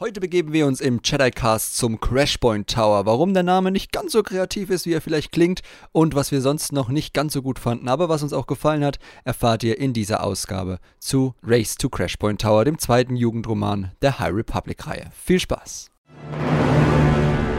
[0.00, 3.04] Heute begeben wir uns im Jedi-Cast zum Crashpoint Tower.
[3.04, 6.40] Warum der Name nicht ganz so kreativ ist, wie er vielleicht klingt und was wir
[6.40, 9.76] sonst noch nicht ganz so gut fanden, aber was uns auch gefallen hat, erfahrt ihr
[9.76, 15.10] in dieser Ausgabe zu Race to Crashpoint Tower, dem zweiten Jugendroman der High Republic-Reihe.
[15.20, 15.90] Viel Spaß!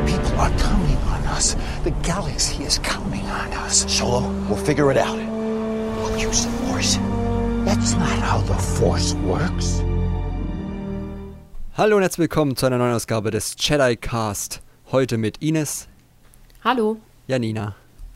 [0.05, 1.57] People are counting on us.
[1.83, 3.83] The galaxy is counting on us.
[3.93, 5.17] Solo, we'll figure it out.
[5.17, 6.97] We'll use the Force.
[7.65, 9.83] That's not how the Force works.
[11.79, 14.61] Hallo und herzlich willkommen zu einer neuen Ausgabe des Jedi Cast.
[14.91, 15.87] Heute mit Ines,
[16.61, 16.97] Hallo.
[17.25, 17.73] Janina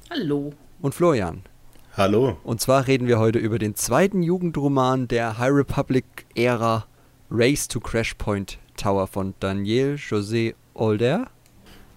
[0.10, 0.52] Hallo.
[0.82, 1.44] und Florian.
[1.96, 2.38] Hallo.
[2.44, 6.86] Und zwar reden wir heute über den zweiten Jugendroman der High Republic-Ära
[7.32, 11.28] Race to Crashpoint Tower von Daniel José Older.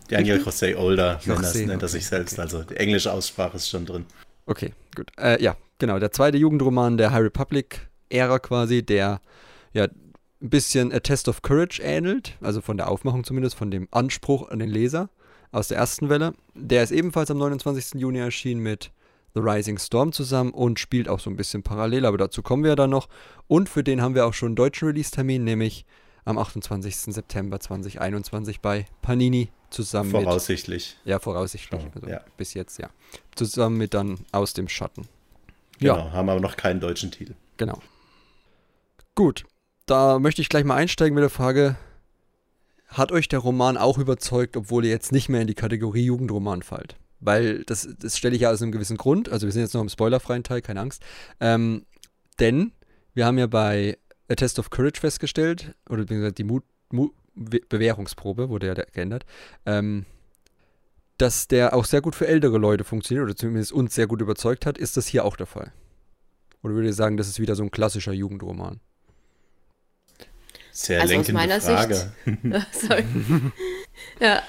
[0.09, 2.39] Daniel José Older nennt, das, José, nennt er okay, sich selbst.
[2.39, 4.07] Also die englische Aussprache ist schon drin.
[4.47, 5.11] Okay, gut.
[5.19, 5.99] Äh, ja, genau.
[5.99, 9.21] Der zweite Jugendroman der High Republic-Ära quasi, der
[9.73, 9.89] ja
[10.43, 14.49] ein bisschen A Test of Courage ähnelt, also von der Aufmachung zumindest, von dem Anspruch
[14.51, 15.09] an den Leser
[15.53, 16.35] aus der ersten Welle.
[16.55, 18.01] Der ist ebenfalls am 29.
[18.01, 18.91] Juni erschienen mit
[19.35, 22.71] The Rising Storm zusammen und spielt auch so ein bisschen parallel, aber dazu kommen wir
[22.71, 23.09] ja dann noch.
[23.49, 25.85] Und für den haben wir auch schon einen deutschen Release-Termin, nämlich
[26.25, 26.97] am 28.
[27.15, 30.97] September 2021 bei Panini zusammen mit Voraussichtlich.
[31.05, 31.81] ja, voraussichtlich.
[31.83, 32.21] Schon, Also ja.
[32.37, 32.91] Bis jetzt, ja.
[33.35, 35.07] Zusammen mit dann Aus dem Schatten.
[35.79, 36.13] Genau, Ja.
[36.13, 37.35] haben aber noch keinen deutschen Titel.
[37.59, 37.79] Genau.
[39.15, 39.45] Gut,
[39.87, 41.77] da möchte ich gleich mal einsteigen mit der Frage:
[42.89, 46.63] Hat euch der Roman auch überzeugt, obwohl ihr jetzt nicht mehr in die Kategorie Jugendroman
[46.63, 46.97] fallt?
[47.21, 49.29] Weil das, das stelle ich ja aus einem gewissen Grund.
[49.31, 51.03] Also, wir sind jetzt noch im spoilerfreien Teil, keine Angst.
[51.41, 51.87] Ähm,
[52.39, 52.73] denn
[53.15, 53.97] wir haben ja bei
[54.29, 59.25] A Test of Courage festgestellt, oder beziehungsweise die Mut, Mut, Be- Bewährungsprobe wurde ja geändert,
[59.65, 60.05] ähm,
[61.17, 64.67] dass der auch sehr gut für ältere Leute funktioniert, oder zumindest uns sehr gut überzeugt
[64.67, 64.77] hat.
[64.77, 65.73] Ist das hier auch der Fall?
[66.63, 68.81] Oder würdet ihr sagen, das ist wieder so ein klassischer Jugendroman?
[70.77, 72.13] Sehr Also aus meiner Frage.
[72.73, 73.05] Sorry.
[74.21, 74.43] ja,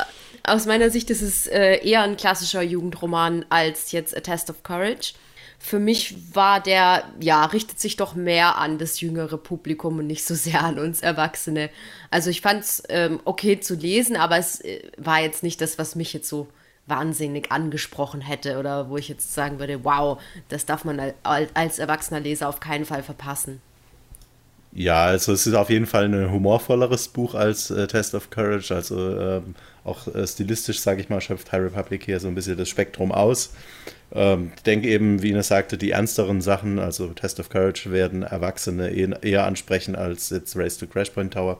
[0.44, 4.62] aus meiner Sicht ist es äh, eher ein klassischer Jugendroman als jetzt A Test of
[4.62, 5.14] Courage.
[5.58, 10.26] Für mich war der, ja, richtet sich doch mehr an das jüngere Publikum und nicht
[10.26, 11.70] so sehr an uns Erwachsene.
[12.12, 15.78] Also ich fand es ähm, okay zu lesen, aber es äh, war jetzt nicht das,
[15.78, 16.50] was mich jetzt so
[16.88, 21.80] wahnsinnig angesprochen hätte oder wo ich jetzt sagen würde, wow, das darf man al- als
[21.80, 23.62] erwachsener Leser auf keinen Fall verpassen.
[24.78, 28.76] Ja, also es ist auf jeden Fall ein humorvolleres Buch als äh, Test of Courage.
[28.76, 32.58] Also ähm, auch äh, stilistisch, sage ich mal, schöpft High Republic hier so ein bisschen
[32.58, 33.56] das Spektrum aus.
[34.12, 38.22] Ähm, ich denke eben, wie Ines sagte, die ernsteren Sachen, also Test of Courage, werden
[38.22, 41.60] Erwachsene eher, eher ansprechen als jetzt Race to Crashpoint Tower.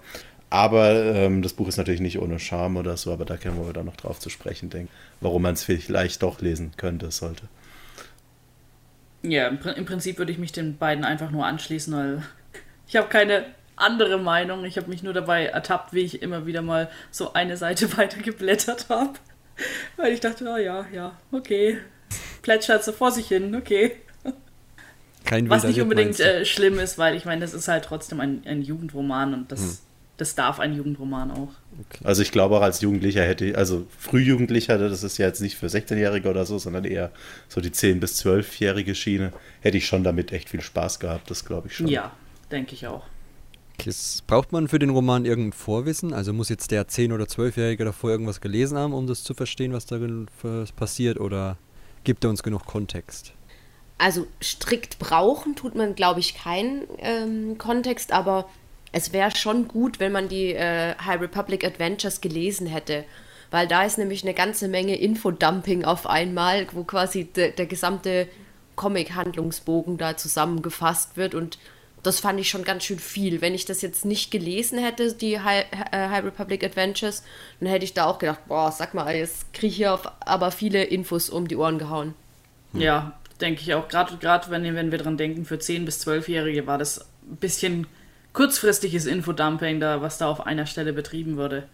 [0.52, 3.74] Aber ähm, das Buch ist natürlich nicht ohne Charme oder so, aber da können wir
[3.74, 4.92] dann noch drauf zu sprechen, denke
[5.22, 7.48] warum man es vielleicht doch lesen könnte, sollte.
[9.24, 12.24] Ja, im Prinzip würde ich mich den beiden einfach nur anschließen, weil
[12.88, 13.46] ich habe keine
[13.78, 14.66] andere Meinung.
[14.66, 18.22] Ich habe mich nur dabei ertappt, wie ich immer wieder mal so eine Seite weiter
[18.22, 19.14] geblättert habe.
[19.96, 21.80] Weil ich dachte, oh ja, ja, okay.
[22.42, 23.96] Plätschert so vor sich hin, okay.
[25.26, 28.44] Kein Was nicht unbedingt äh, schlimm ist, weil ich meine, das ist halt trotzdem ein,
[28.46, 29.82] ein Jugendroman und das,
[30.16, 31.50] das darf ein Jugendroman auch.
[32.04, 35.66] Also ich glaube auch als Jugendlicher hätte, also Frühjugendlicher, das ist ja jetzt nicht für
[35.66, 37.12] 16-Jährige oder so, sondern eher
[37.50, 41.44] so die 10- bis 12-jährige Schiene, hätte ich schon damit echt viel Spaß gehabt, das
[41.44, 41.88] glaube ich schon.
[41.88, 42.14] Ja,
[42.52, 43.06] denke ich auch.
[43.80, 46.14] Okay, s- Braucht man für den Roman irgendein Vorwissen?
[46.14, 49.74] Also muss jetzt der 10- oder 12-Jährige davor irgendwas gelesen haben, um das zu verstehen,
[49.74, 50.28] was darin
[50.76, 51.20] passiert?
[51.20, 51.58] Oder
[52.04, 53.34] gibt er uns genug Kontext?
[54.00, 58.48] also strikt brauchen tut man, glaube ich, keinen ähm, Kontext, aber
[58.92, 63.06] es wäre schon gut, wenn man die äh, High Republic Adventures gelesen hätte.
[63.50, 68.28] Weil da ist nämlich eine ganze Menge Infodumping auf einmal, wo quasi de, der gesamte
[68.76, 71.58] Comic-Handlungsbogen da zusammengefasst wird und
[72.08, 73.42] das fand ich schon ganz schön viel.
[73.42, 77.24] Wenn ich das jetzt nicht gelesen hätte, die High, äh, High Republic Adventures,
[77.60, 80.52] dann hätte ich da auch gedacht, boah, sag mal, jetzt kriege ich hier auf, aber
[80.52, 82.14] viele Infos um die Ohren gehauen.
[82.74, 83.88] Ja, denke ich auch.
[83.88, 87.88] Gerade gerade wenn, wenn wir dran denken, für 10- bis 12-Jährige war das ein bisschen
[88.34, 91.68] kurzfristiges Infodumping, da, was da auf einer Stelle betrieben wurde.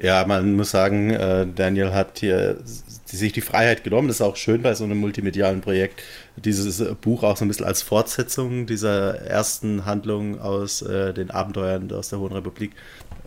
[0.00, 2.58] Ja, man muss sagen, äh, Daniel hat hier
[3.06, 4.08] sich die Freiheit genommen.
[4.08, 6.02] Das ist auch schön bei so einem multimedialen Projekt,
[6.36, 11.30] dieses äh, Buch auch so ein bisschen als Fortsetzung dieser ersten Handlung aus äh, den
[11.30, 12.72] Abenteuern aus der Hohen Republik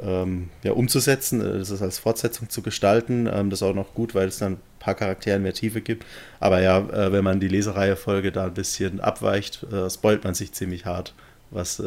[0.01, 3.27] ähm, ja, umzusetzen, das ist als Fortsetzung zu gestalten.
[3.31, 6.05] Ähm, das ist auch noch gut, weil es dann ein paar Charakteren mehr Tiefe gibt.
[6.39, 10.85] Aber ja, wenn man die Lesereihe Folge da ein bisschen abweicht, spoilt man sich ziemlich
[10.85, 11.13] hart,
[11.51, 11.83] was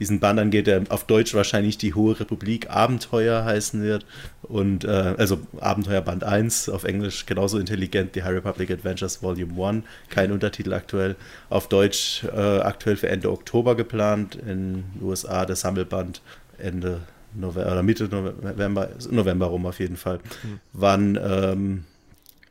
[0.00, 4.06] diesen Band angeht, der auf Deutsch wahrscheinlich die Hohe Republik Abenteuer heißen wird.
[4.42, 9.62] Und äh, also Abenteuer Band 1, auf Englisch genauso intelligent, die High Republic Adventures Volume
[9.64, 11.16] 1, kein Untertitel aktuell.
[11.50, 16.22] Auf Deutsch äh, aktuell für Ende Oktober geplant, in den USA der Sammelband
[16.58, 17.02] Ende
[17.34, 20.18] November, oder Mitte November, November rum auf jeden Fall.
[20.42, 20.60] Mhm.
[20.72, 21.84] Wann, ähm,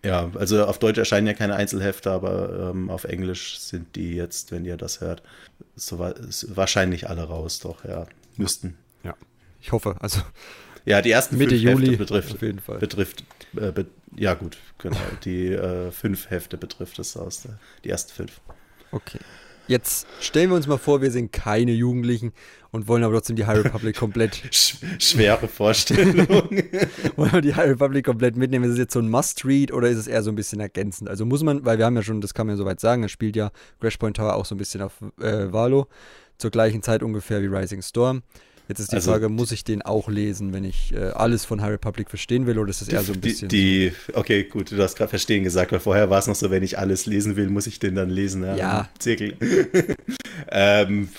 [0.03, 4.51] ja, also auf Deutsch erscheinen ja keine Einzelhefte, aber ähm, auf Englisch sind die jetzt,
[4.51, 5.23] wenn ihr das hört,
[5.75, 8.07] so, wahrscheinlich alle raus, doch, ja,
[8.37, 8.77] müssten.
[9.03, 9.15] Ja,
[9.61, 10.21] ich hoffe, also.
[10.85, 12.79] Ja, die ersten Mitte fünf Juli Hefte betrifft, auf jeden Fall.
[12.79, 13.23] betrifft
[13.55, 13.85] äh, be
[14.15, 18.41] ja gut, genau, die äh, fünf Hefte betrifft es aus, der, die ersten fünf.
[18.91, 19.19] Okay.
[19.67, 22.33] Jetzt stellen wir uns mal vor, wir sind keine Jugendlichen
[22.71, 24.41] und wollen aber trotzdem die High Republic komplett.
[24.51, 26.27] Schwere Vorstellung.
[27.15, 28.65] wollen wir die High Republic komplett mitnehmen?
[28.65, 31.09] Ist es jetzt so ein Must-Read oder ist es eher so ein bisschen ergänzend?
[31.09, 33.11] Also muss man, weil wir haben ja schon, das kann man ja soweit sagen, es
[33.11, 35.87] spielt ja Crash Point Tower auch so ein bisschen auf äh, Valo,
[36.37, 38.23] zur gleichen Zeit ungefähr wie Rising Storm.
[38.69, 41.59] Jetzt ist die also, Frage, muss ich den auch lesen, wenn ich äh, alles von
[41.59, 43.49] High Republic verstehen will, oder ist das eher so ein bisschen.
[43.49, 46.51] Die, die okay, gut, du hast gerade verstehen gesagt, weil vorher war es noch so,
[46.51, 48.43] wenn ich alles lesen will, muss ich den dann lesen.
[48.43, 48.55] Ja.
[48.55, 48.89] ja.
[48.99, 49.35] Zirkel.
[50.51, 51.09] ähm,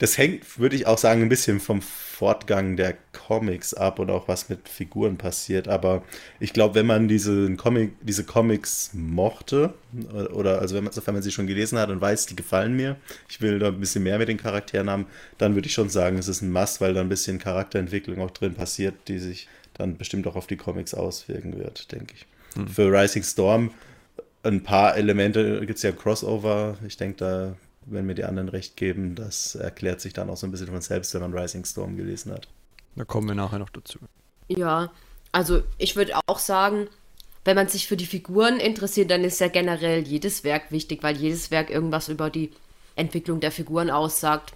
[0.00, 4.28] das hängt, würde ich auch sagen, ein bisschen vom Fortgang der Comics ab und auch
[4.28, 5.68] was mit Figuren passiert.
[5.68, 6.02] Aber
[6.38, 9.74] ich glaube, wenn man diese, Comic, diese Comics mochte,
[10.32, 12.96] oder also wenn man, sofern man sie schon gelesen hat und weiß, die gefallen mir,
[13.28, 15.06] ich will da ein bisschen mehr mit den Charakteren haben,
[15.38, 18.30] dann würde ich schon sagen, es ist ein Must, weil da ein bisschen Charakterentwicklung auch
[18.30, 22.26] drin passiert, die sich dann bestimmt auch auf die Comics auswirken wird, denke ich.
[22.54, 22.68] Hm.
[22.68, 23.70] Für Rising Storm
[24.42, 26.78] ein paar Elemente gibt es ja Crossover.
[26.86, 27.56] Ich denke, da
[27.86, 30.80] wenn mir die anderen recht geben, das erklärt sich dann auch so ein bisschen von
[30.80, 32.48] selbst, wenn man Rising Storm gelesen hat.
[32.96, 33.98] Da kommen wir nachher noch dazu.
[34.48, 34.92] Ja,
[35.32, 36.88] also ich würde auch sagen,
[37.44, 41.16] wenn man sich für die Figuren interessiert, dann ist ja generell jedes Werk wichtig, weil
[41.16, 42.50] jedes Werk irgendwas über die
[42.96, 44.52] Entwicklung der Figuren aussagt.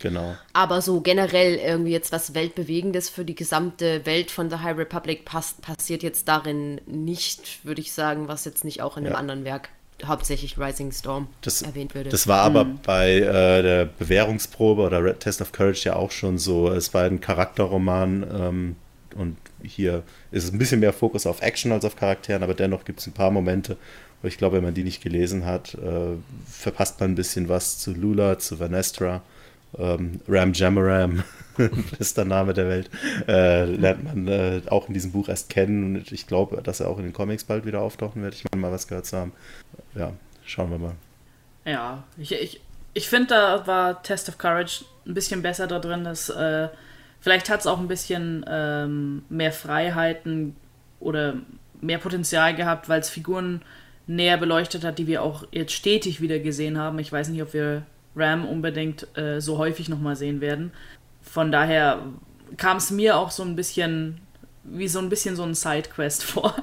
[0.00, 0.36] Genau.
[0.52, 5.24] Aber so generell irgendwie jetzt was Weltbewegendes für die gesamte Welt von The High Republic
[5.24, 9.18] passt, passiert jetzt darin nicht, würde ich sagen, was jetzt nicht auch in einem ja.
[9.18, 9.70] anderen Werk
[10.06, 12.10] hauptsächlich Rising Storm das, erwähnt würde.
[12.10, 12.78] Das war aber mhm.
[12.84, 16.70] bei äh, der Bewährungsprobe oder Red Test of Courage ja auch schon so.
[16.70, 18.76] Es war ein Charakterroman ähm,
[19.16, 22.84] und hier ist es ein bisschen mehr Fokus auf Action als auf Charakteren, aber dennoch
[22.84, 23.76] gibt es ein paar Momente,
[24.22, 26.16] wo ich glaube, wenn man die nicht gelesen hat, äh,
[26.46, 29.22] verpasst man ein bisschen was zu Lula, zu Vanestra.
[29.76, 31.22] Ähm, Ram Jamaram,
[31.98, 32.90] bester Name der Welt,
[33.26, 36.88] äh, lernt man äh, auch in diesem Buch erst kennen und ich glaube, dass er
[36.88, 38.34] auch in den Comics bald wieder auftauchen wird.
[38.34, 39.32] Ich meine mal was gehört zu haben.
[39.94, 40.12] Ja,
[40.44, 40.94] schauen wir mal.
[41.64, 42.60] Ja, ich, ich,
[42.94, 46.04] ich finde, da war Test of Courage ein bisschen besser da drin.
[46.04, 46.68] Dass, äh,
[47.20, 50.56] vielleicht hat es auch ein bisschen ähm, mehr Freiheiten
[50.98, 51.36] oder
[51.80, 53.62] mehr Potenzial gehabt, weil es Figuren
[54.06, 56.98] näher beleuchtet hat, die wir auch jetzt stetig wieder gesehen haben.
[56.98, 57.82] Ich weiß nicht, ob wir
[58.18, 60.72] Ram unbedingt äh, so häufig nochmal sehen werden.
[61.22, 62.02] Von daher
[62.56, 64.20] kam es mir auch so ein bisschen
[64.70, 66.54] wie so ein bisschen so ein Sidequest vor,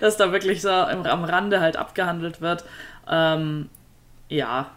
[0.00, 2.64] dass da wirklich so am Rande halt abgehandelt wird.
[3.08, 3.68] Ähm,
[4.28, 4.70] ja.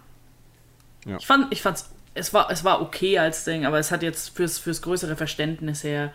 [1.06, 1.18] ja.
[1.18, 4.36] Ich fand, ich fand's, es war, es war okay als Ding, aber es hat jetzt
[4.36, 6.12] fürs, fürs größere Verständnis her,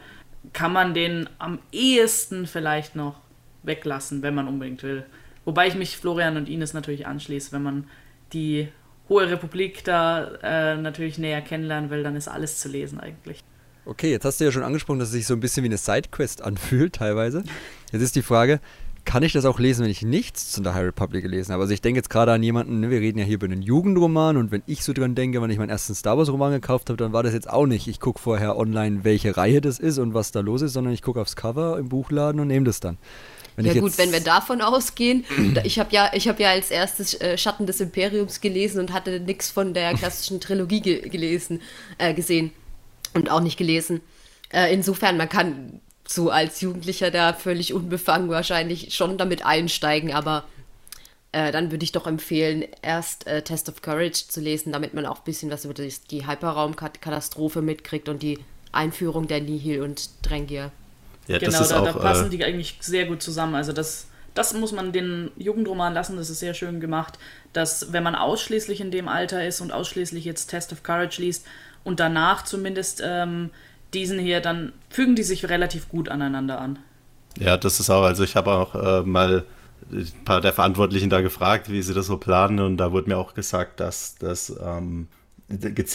[0.53, 3.21] kann man den am ehesten vielleicht noch
[3.63, 5.05] weglassen, wenn man unbedingt will.
[5.45, 7.89] Wobei ich mich Florian und Ines natürlich anschließe, wenn man
[8.33, 8.69] die
[9.09, 13.43] Hohe Republik da äh, natürlich näher kennenlernen will, dann ist alles zu lesen eigentlich.
[13.85, 15.77] Okay, jetzt hast du ja schon angesprochen, dass es sich so ein bisschen wie eine
[15.77, 17.43] Sidequest anfühlt, teilweise.
[17.91, 18.61] Jetzt ist die Frage,
[19.05, 21.63] kann ich das auch lesen, wenn ich nichts zu der High Republic gelesen habe?
[21.63, 24.37] Also ich denke jetzt gerade an jemanden, ne, wir reden ja hier über einen Jugendroman
[24.37, 26.97] und wenn ich so dran denke, wenn ich meinen ersten Star Wars Roman gekauft habe,
[26.97, 30.15] dann war das jetzt auch nicht, ich gucke vorher online, welche Reihe das ist und
[30.15, 32.99] was da los ist, sondern ich gucke aufs Cover im Buchladen und nehme das dann.
[33.57, 35.25] Wenn ja gut, wenn wir davon ausgehen,
[35.65, 39.51] ich habe ja, hab ja als erstes äh, Schatten des Imperiums gelesen und hatte nichts
[39.51, 41.61] von der klassischen Trilogie ge gelesen,
[41.99, 42.53] äh, gesehen
[43.15, 44.01] und auch nicht gelesen.
[44.51, 50.45] Äh, insofern, man kann so als Jugendlicher da völlig unbefangen wahrscheinlich schon damit einsteigen, aber
[51.33, 55.07] äh, dann würde ich doch empfehlen, erst äh, Test of Courage zu lesen, damit man
[55.07, 58.39] auch ein bisschen was über die, die Hyperraumkatastrophe mitkriegt und die
[58.71, 60.73] Einführung der Nihil und Drengier.
[61.29, 63.55] Ja, genau, da, auch, da, passen äh, die eigentlich sehr gut zusammen.
[63.55, 67.19] Also das, das muss man den Jugendroman lassen, das ist sehr schön gemacht,
[67.53, 71.47] dass wenn man ausschließlich in dem Alter ist und ausschließlich jetzt Test of Courage liest
[71.85, 73.51] und danach zumindest ähm,
[73.95, 76.79] diesen hier, dann fügen die sich relativ gut aneinander an.
[77.39, 79.45] Ja, das ist auch, also ich habe auch äh, mal
[79.91, 83.19] ein paar der Verantwortlichen da gefragt, wie sie das so planen und da wurde mir
[83.19, 85.09] auch gesagt, dass das ähm,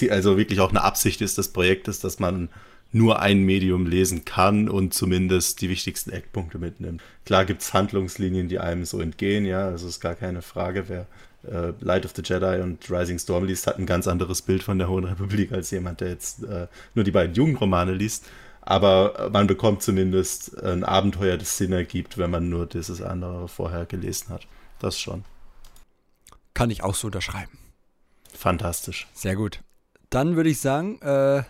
[0.10, 2.50] also wirklich auch eine Absicht ist des Projektes, dass man
[2.92, 7.02] nur ein Medium lesen kann und zumindest die wichtigsten Eckpunkte mitnimmt.
[7.26, 10.86] Klar gibt es Handlungslinien, die einem so entgehen, ja, also ist gar keine Frage.
[10.88, 11.08] Wer
[11.44, 14.78] äh, Light of the Jedi und Rising Storm liest, hat ein ganz anderes Bild von
[14.78, 18.26] der Hohen Republik als jemand, der jetzt äh, nur die beiden Jugendromane liest.
[18.62, 23.86] Aber man bekommt zumindest ein Abenteuer, das Sinn ergibt, wenn man nur dieses andere vorher
[23.86, 24.46] gelesen hat.
[24.80, 25.24] Das schon.
[26.54, 27.58] Kann ich auch so unterschreiben.
[28.34, 29.08] Fantastisch.
[29.14, 29.62] Sehr gut.
[30.10, 31.44] Dann würde ich sagen, äh,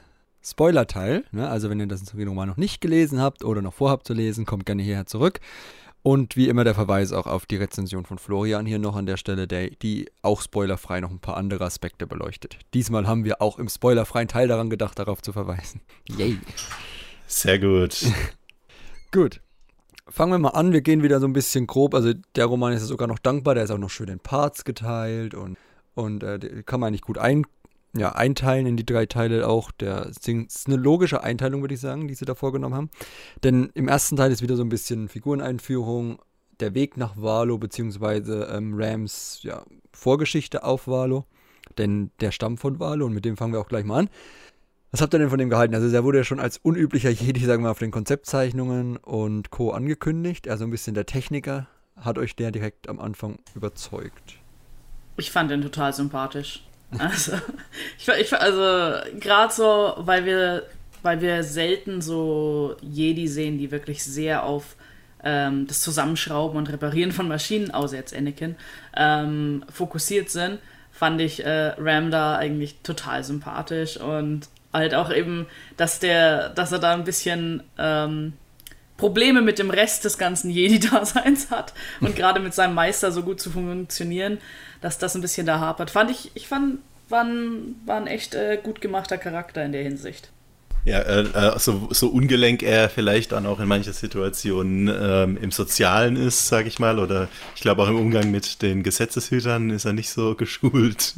[0.44, 1.24] Spoiler-Teil.
[1.32, 1.48] Ne?
[1.48, 4.66] Also wenn ihr das Roman noch nicht gelesen habt oder noch vorhabt zu lesen, kommt
[4.66, 5.40] gerne hierher zurück.
[6.04, 9.18] Und wie immer der Verweis auch auf die Rezension von Florian hier noch an der
[9.18, 12.58] Stelle, der, die auch spoilerfrei noch ein paar andere Aspekte beleuchtet.
[12.74, 15.82] Diesmal haben wir auch im spoilerfreien Teil daran gedacht, darauf zu verweisen.
[16.08, 16.38] Yay.
[17.28, 18.06] Sehr gut.
[19.12, 19.42] gut.
[20.08, 20.72] Fangen wir mal an.
[20.72, 21.94] Wir gehen wieder so ein bisschen grob.
[21.94, 23.56] Also der Roman ist ja sogar noch dankbar.
[23.56, 25.58] Der ist auch noch schön in Parts geteilt und,
[25.94, 27.46] und äh, kann man eigentlich gut ein,
[27.96, 29.72] ja, einteilen in die drei Teile auch.
[29.72, 30.28] Der ist
[30.68, 32.90] eine logische Einteilung, würde ich sagen, die sie da vorgenommen haben.
[33.44, 36.20] Denn im ersten Teil ist wieder so ein bisschen Figureneinführung,
[36.60, 39.64] der Weg nach Valo, beziehungsweise ähm, Rams ja,
[39.94, 41.26] Vorgeschichte auf Valo.
[41.78, 44.10] Denn der stammt von Valo und mit dem fangen wir auch gleich mal an.
[44.92, 45.76] Was habt ihr denn von dem gehalten?
[45.76, 49.52] Also, der wurde ja schon als unüblicher Jedi, sagen wir mal, auf den Konzeptzeichnungen und
[49.52, 49.72] Co.
[49.72, 50.48] angekündigt.
[50.48, 51.68] Also, ein bisschen der Techniker.
[51.98, 54.36] Hat euch der direkt am Anfang überzeugt?
[55.18, 56.67] Ich fand den total sympathisch.
[56.98, 57.34] Also,
[57.98, 60.64] ich, ich, also gerade so, weil wir,
[61.02, 64.76] weil wir selten so Jedi sehen, die wirklich sehr auf
[65.24, 68.56] ähm, das Zusammenschrauben und Reparieren von Maschinen, außer jetzt Anakin,
[68.96, 70.60] ähm, fokussiert sind,
[70.92, 76.72] fand ich äh, Ram da eigentlich total sympathisch und halt auch eben, dass der, dass
[76.72, 78.34] er da ein bisschen ähm,
[78.98, 83.40] Probleme mit dem Rest des ganzen Jedi-Daseins hat und gerade mit seinem Meister so gut
[83.40, 84.40] zu funktionieren,
[84.82, 85.92] dass das ein bisschen da hapert.
[85.92, 89.84] Fand ich, ich fand, war ein, war ein echt äh, gut gemachter Charakter in der
[89.84, 90.30] Hinsicht.
[90.88, 95.52] Ja, äh, äh, so, so ungelenk er vielleicht dann auch in manchen Situationen ähm, im
[95.52, 99.84] Sozialen ist, sage ich mal, oder ich glaube auch im Umgang mit den Gesetzeshütern ist
[99.84, 101.14] er nicht so geschult,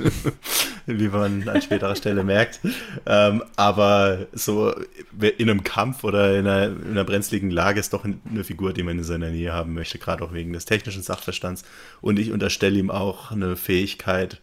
[0.88, 2.62] wie man an späterer Stelle merkt.
[3.06, 4.74] Ähm, aber so
[5.20, 8.82] in einem Kampf oder in einer, in einer brenzligen Lage ist doch eine Figur, die
[8.82, 11.64] man in seiner Nähe haben möchte, gerade auch wegen des technischen Sachverstands.
[12.02, 14.42] Und ich unterstelle ihm auch eine Fähigkeit,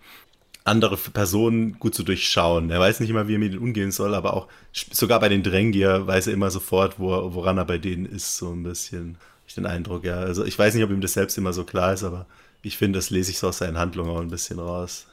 [0.66, 2.70] andere Personen gut zu durchschauen.
[2.70, 5.42] Er weiß nicht immer, wie er mit ihnen umgehen soll, aber auch sogar bei den
[5.42, 9.16] Drängier weiß er immer sofort, wo, woran er bei denen ist, so ein bisschen.
[9.46, 10.16] Ich den Eindruck, ja.
[10.16, 12.26] Also ich weiß nicht, ob ihm das selbst immer so klar ist, aber
[12.62, 15.06] ich finde, das lese ich so aus seinen Handlungen auch ein bisschen raus.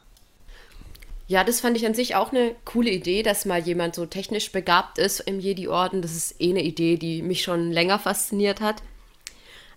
[1.27, 4.51] Ja, das fand ich an sich auch eine coole Idee, dass mal jemand so technisch
[4.51, 6.01] begabt ist im Jedi-Orden.
[6.01, 8.81] Das ist eh eine Idee, die mich schon länger fasziniert hat.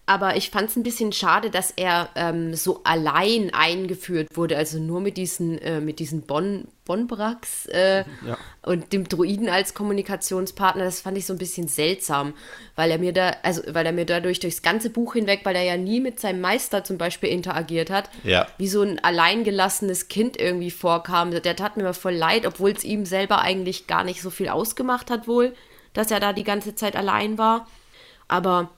[0.08, 4.78] Aber ich fand es ein bisschen schade, dass er ähm, so allein eingeführt wurde, also
[4.78, 8.38] nur mit diesen, äh, mit diesen bon, Bonbrax äh, ja.
[8.62, 10.84] und dem Druiden als Kommunikationspartner.
[10.84, 12.34] Das fand ich so ein bisschen seltsam,
[12.76, 15.64] weil er mir da, also weil er mir dadurch durchs ganze Buch hinweg, weil er
[15.64, 18.46] ja nie mit seinem Meister zum Beispiel interagiert hat, ja.
[18.58, 21.32] wie so ein alleingelassenes Kind irgendwie vorkam.
[21.32, 24.48] Der tat mir mal voll leid, obwohl es ihm selber eigentlich gar nicht so viel
[24.48, 25.52] ausgemacht hat wohl,
[25.94, 27.66] dass er da die ganze Zeit allein war.
[28.28, 28.70] Aber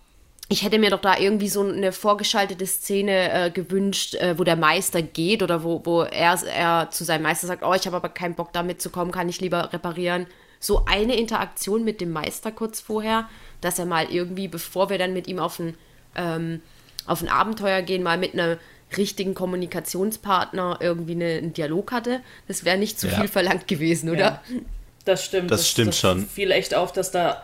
[0.50, 4.56] ich hätte mir doch da irgendwie so eine vorgeschaltete Szene äh, gewünscht, äh, wo der
[4.56, 8.08] Meister geht oder wo, wo er, er zu seinem Meister sagt, oh, ich habe aber
[8.08, 10.26] keinen Bock da mitzukommen, kann ich lieber reparieren.
[10.58, 13.28] So eine Interaktion mit dem Meister kurz vorher,
[13.60, 15.74] dass er mal irgendwie, bevor wir dann mit ihm auf ein,
[16.16, 16.62] ähm,
[17.06, 18.56] auf ein Abenteuer gehen, mal mit einem
[18.96, 22.20] richtigen Kommunikationspartner irgendwie eine, einen Dialog hatte.
[22.48, 23.20] Das wäre nicht zu ja.
[23.20, 24.18] viel verlangt gewesen, oder?
[24.18, 24.42] Ja.
[25.04, 25.50] Das stimmt.
[25.50, 26.26] Das, das stimmt das schon.
[26.26, 27.42] Fiel echt auf, dass da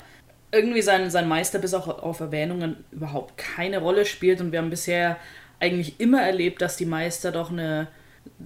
[0.54, 4.40] irgendwie sein, sein Meister bis auch auf Erwähnungen überhaupt keine Rolle spielt.
[4.40, 5.16] Und wir haben bisher
[5.60, 7.88] eigentlich immer erlebt, dass die Meister doch eine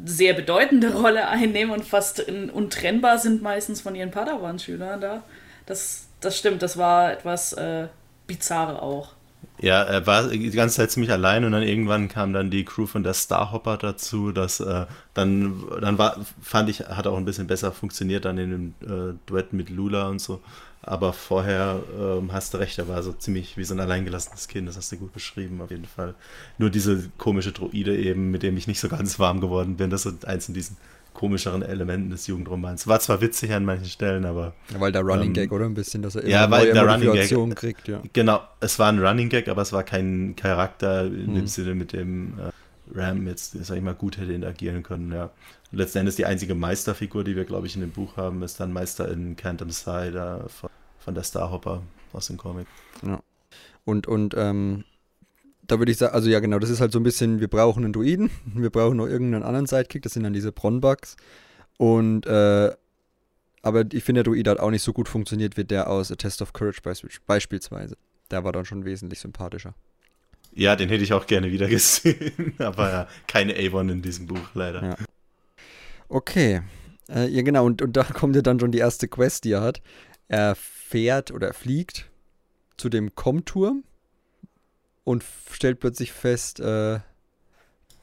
[0.04, 5.22] sehr bedeutende Rolle einnehmen und fast in, untrennbar sind meistens von ihren Padawan-Schülern da.
[5.66, 7.88] Das, das stimmt, das war etwas äh,
[8.26, 9.12] bizarr auch.
[9.60, 12.86] Ja, er war die ganze Zeit ziemlich allein und dann irgendwann kam dann die Crew
[12.86, 17.48] von der Starhopper dazu, das äh, dann, dann war, fand ich, hat auch ein bisschen
[17.48, 20.40] besser funktioniert dann in dem äh, Duett mit Lula und so.
[20.82, 24.68] Aber vorher ähm, hast du recht, er war so ziemlich wie so ein alleingelassenes Kind,
[24.68, 26.14] das hast du gut beschrieben, auf jeden Fall.
[26.56, 30.06] Nur diese komische Droide eben, mit dem ich nicht so ganz warm geworden bin, das
[30.06, 30.76] ist eins von diesen
[31.18, 32.86] komischeren Elementen des Jugendromans.
[32.86, 34.54] War zwar witzig an manchen Stellen, aber.
[34.72, 35.64] Ja, weil der Running ähm, Gag, oder?
[35.64, 38.00] Ein bisschen, dass er immer ja, weil der Running Gag, kriegt, ja.
[38.12, 41.34] Genau, es war ein Running Gag, aber es war kein Charakter in hm.
[41.34, 45.30] dem Sinne, mit dem äh, Ram jetzt, sag ich mal, gut hätte interagieren können, ja.
[45.70, 48.58] Und letzten Endes die einzige Meisterfigur, die wir, glaube ich, in dem Buch haben, ist
[48.60, 51.82] dann Meister in Cantum Side von, von der Starhopper
[52.12, 52.66] aus dem Comic.
[53.06, 53.20] Ja.
[53.84, 54.84] Und, und ähm,
[55.66, 57.84] da würde ich sagen, also ja genau, das ist halt so ein bisschen, wir brauchen
[57.84, 61.16] einen Druiden, wir brauchen noch irgendeinen anderen Sidekick, das sind dann diese Bronbugs.
[61.76, 62.72] Und, äh,
[63.62, 66.16] aber ich finde, der Druid hat auch nicht so gut funktioniert wie der aus A
[66.16, 66.80] Test of Courage
[67.26, 67.96] beispielsweise.
[68.30, 69.74] Der war dann schon wesentlich sympathischer.
[70.54, 74.50] Ja, den hätte ich auch gerne wieder gesehen, aber ja, keine Avon in diesem Buch,
[74.54, 74.82] leider.
[74.82, 74.96] Ja.
[76.08, 76.62] Okay,
[77.08, 79.62] äh, ja genau, und, und da kommt ja dann schon die erste Quest, die er
[79.62, 79.82] hat.
[80.28, 82.10] Er fährt oder er fliegt
[82.76, 83.84] zu dem Com-Turm
[85.04, 87.00] und stellt plötzlich fest, äh,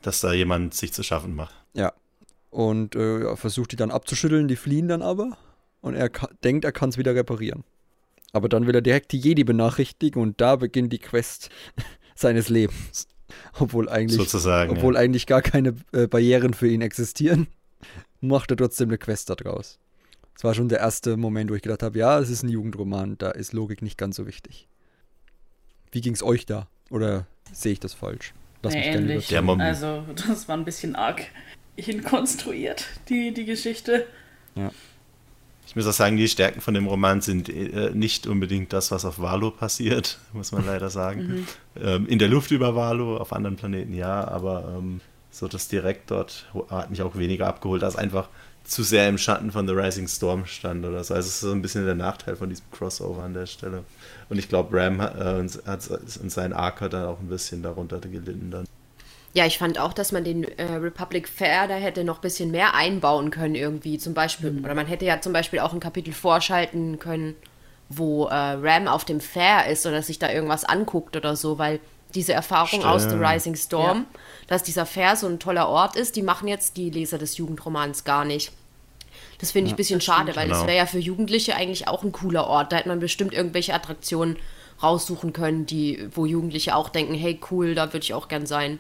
[0.02, 1.56] dass da jemand sich zu schaffen macht.
[1.74, 1.94] Ja.
[2.50, 5.38] Und äh, versucht die dann abzuschütteln, die fliehen dann aber.
[5.82, 6.10] und er
[6.44, 7.64] denkt, er kann es wieder reparieren.
[8.32, 11.50] Aber dann will er direkt die Jedi benachrichtigen und da beginnt die Quest
[12.16, 13.08] seines Lebens.
[13.60, 15.02] Obwohl eigentlich, Sozusagen, obwohl ja.
[15.02, 17.48] eigentlich gar keine äh, Barrieren für ihn existieren,
[18.28, 19.80] macht er trotzdem eine Quest daraus.
[20.34, 23.18] Das war schon der erste Moment, wo ich gedacht habe, ja, es ist ein Jugendroman,
[23.18, 24.68] da ist Logik nicht ganz so wichtig.
[25.92, 26.68] Wie ging es euch da?
[26.90, 28.34] Oder sehe ich das falsch?
[28.62, 31.22] Lass nee, mich gerne Also, das war ein bisschen arg
[31.78, 34.08] hinkonstruiert, die, die Geschichte.
[34.56, 34.72] Ja.
[35.68, 39.04] Ich muss auch sagen, die Stärken von dem Roman sind äh, nicht unbedingt das, was
[39.04, 41.28] auf Valo passiert, muss man leider sagen.
[41.28, 41.48] Mhm.
[41.82, 45.02] Ähm, in der Luft über Valo, auf anderen Planeten ja, aber ähm,
[45.36, 48.30] so das direkt dort hat mich auch weniger abgeholt, als einfach
[48.64, 51.14] zu sehr im Schatten von The Rising Storm stand oder so.
[51.14, 53.84] Also es ist so ein bisschen der Nachteil von diesem Crossover an der Stelle.
[54.30, 55.90] Und ich glaube, Ram hat, äh, hat
[56.22, 58.66] und sein Arc hat dann auch ein bisschen darunter gelitten dann.
[59.34, 62.52] Ja, ich fand auch, dass man den äh, Republic Fair da hätte noch ein bisschen
[62.52, 63.98] mehr einbauen können irgendwie.
[63.98, 64.64] Zum Beispiel, mhm.
[64.64, 67.36] oder man hätte ja zum Beispiel auch ein Kapitel vorschalten können,
[67.90, 71.82] wo äh, Ram auf dem Fair ist oder sich da irgendwas anguckt oder so, weil
[72.16, 72.86] diese Erfahrung Stimmt.
[72.86, 74.20] aus The Rising Storm, ja.
[74.48, 78.04] dass dieser Fair so ein toller Ort ist, die machen jetzt die Leser des Jugendromans
[78.04, 78.52] gar nicht.
[79.40, 80.60] Das finde ich ein bisschen schade, weil genau.
[80.60, 82.72] das wäre ja für Jugendliche eigentlich auch ein cooler Ort.
[82.72, 84.38] Da hätte man bestimmt irgendwelche Attraktionen
[84.82, 88.80] raussuchen können, die, wo Jugendliche auch denken, hey cool, da würde ich auch gern sein.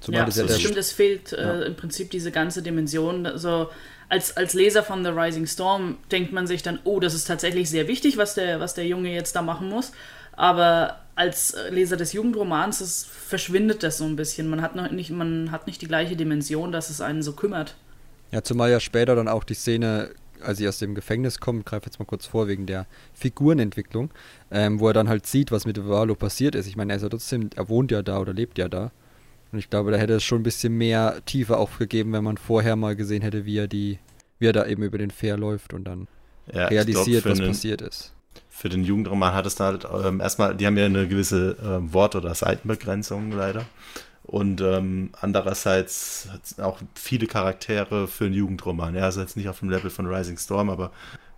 [0.00, 1.62] Zumal ja, das, ja stimmt, es fehlt äh, ja.
[1.62, 3.26] im Prinzip diese ganze Dimension.
[3.26, 3.70] Also
[4.08, 7.70] als, als Leser von The Rising Storm denkt man sich dann, oh, das ist tatsächlich
[7.70, 9.92] sehr wichtig, was der, was der Junge jetzt da machen muss.
[10.32, 14.48] Aber als Leser des Jugendromans das verschwindet das so ein bisschen.
[14.48, 17.76] Man hat, noch nicht, man hat nicht die gleiche Dimension, dass es einen so kümmert.
[18.30, 21.86] Ja, zumal ja später dann auch die Szene, als sie aus dem Gefängnis kommt, greife
[21.86, 24.10] jetzt mal kurz vor, wegen der Figurenentwicklung,
[24.50, 26.66] ähm, wo er dann halt sieht, was mit Valo passiert ist.
[26.66, 28.90] Ich meine, er ist ja trotzdem, er wohnt ja da oder lebt ja da.
[29.52, 32.74] Und ich glaube, da hätte es schon ein bisschen mehr Tiefe aufgegeben, wenn man vorher
[32.74, 33.98] mal gesehen hätte, wie er die,
[34.38, 36.08] wie er da eben über den Fair läuft und dann
[36.50, 38.14] ja, realisiert, glaub, was einen, passiert ist.
[38.62, 41.92] Für den Jugendroman hat es da halt ähm, erstmal, die haben ja eine gewisse ähm,
[41.92, 43.64] Wort- oder Seitenbegrenzung leider.
[44.22, 48.94] Und ähm, andererseits auch viele Charaktere für einen Jugendroman.
[48.94, 50.92] Ja, also jetzt nicht auf dem Level von Rising Storm, aber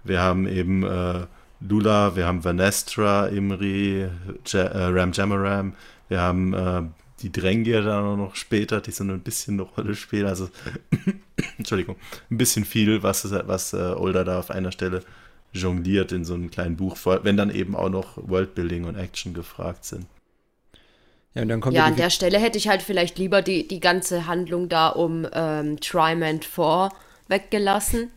[0.05, 1.25] wir haben eben äh,
[1.61, 4.07] Lula, wir haben Vanestra, Imri,
[4.45, 5.73] ja, äh, Ram Jamaram,
[6.11, 6.83] wir haben äh,
[7.23, 10.27] die Drängier dann noch später, die so ein bisschen eine Rolle spielen.
[10.27, 10.51] Also,
[11.57, 11.97] Entschuldigung,
[12.31, 15.03] ein bisschen viel, was, was äh, Older da auf einer Stelle
[15.55, 19.85] jongliert in so einem kleinen Buch, wenn dann eben auch noch Worldbuilding und Action gefragt
[19.85, 20.07] sind.
[21.35, 23.81] Ja, und dann kommt ja an der Stelle hätte ich halt vielleicht lieber die, die
[23.81, 26.91] ganze Handlung da um ähm, Trimand 4
[27.29, 28.11] weggelassen,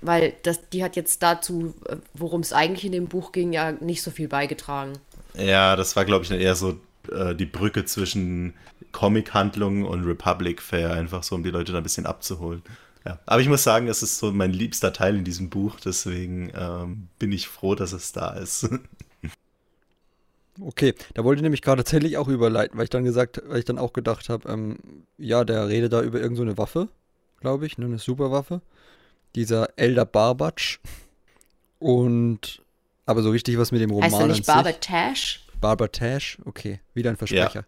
[0.00, 3.72] weil das, die hat jetzt dazu, äh, worum es eigentlich in dem Buch ging, ja
[3.72, 4.94] nicht so viel beigetragen.
[5.34, 6.78] Ja, das war, glaube ich, eher so
[7.12, 8.54] äh, die Brücke zwischen
[8.92, 12.62] Comic-Handlungen und Republic Fair, einfach so, um die Leute da ein bisschen abzuholen.
[13.04, 13.18] Ja.
[13.26, 17.08] Aber ich muss sagen, es ist so mein liebster Teil in diesem Buch, deswegen ähm,
[17.18, 18.68] bin ich froh, dass es da ist.
[20.60, 23.64] Okay, da wollte ich nämlich gerade tatsächlich auch überleiten, weil ich dann gesagt, weil ich
[23.64, 24.78] dann auch gedacht habe, ähm,
[25.18, 26.88] ja, der redet da über irgendeine so Waffe,
[27.40, 28.60] glaube ich, ne, eine Superwaffe.
[29.34, 30.78] Dieser Elder Barbatsch.
[31.80, 32.62] Und
[33.04, 34.12] aber so richtig was mit dem Roman.
[34.12, 35.40] Heißt er nicht Barbatage?
[35.60, 37.64] Barbara Tash, okay, wieder ein Versprecher.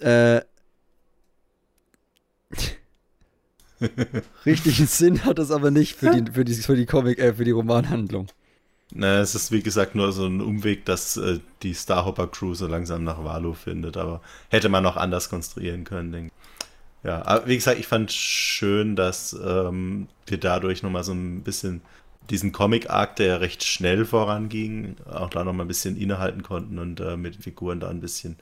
[0.00, 0.36] Ja.
[0.36, 0.44] Äh,
[4.46, 7.44] richtigen Sinn hat das aber nicht für die, für die, für die Comic, äh, für
[7.44, 8.28] die Romanhandlung.
[8.94, 12.66] Na, es ist wie gesagt nur so ein Umweg, dass äh, die Starhopper Crew so
[12.66, 17.08] langsam nach Valo findet, aber hätte man noch anders konstruieren können, denke ich.
[17.08, 21.80] Ja, aber wie gesagt, ich fand schön, dass ähm, wir dadurch nochmal so ein bisschen
[22.30, 27.16] diesen Comic-Arc, der recht schnell voranging, auch da nochmal ein bisschen innehalten konnten und äh,
[27.16, 28.36] mit den Figuren da ein bisschen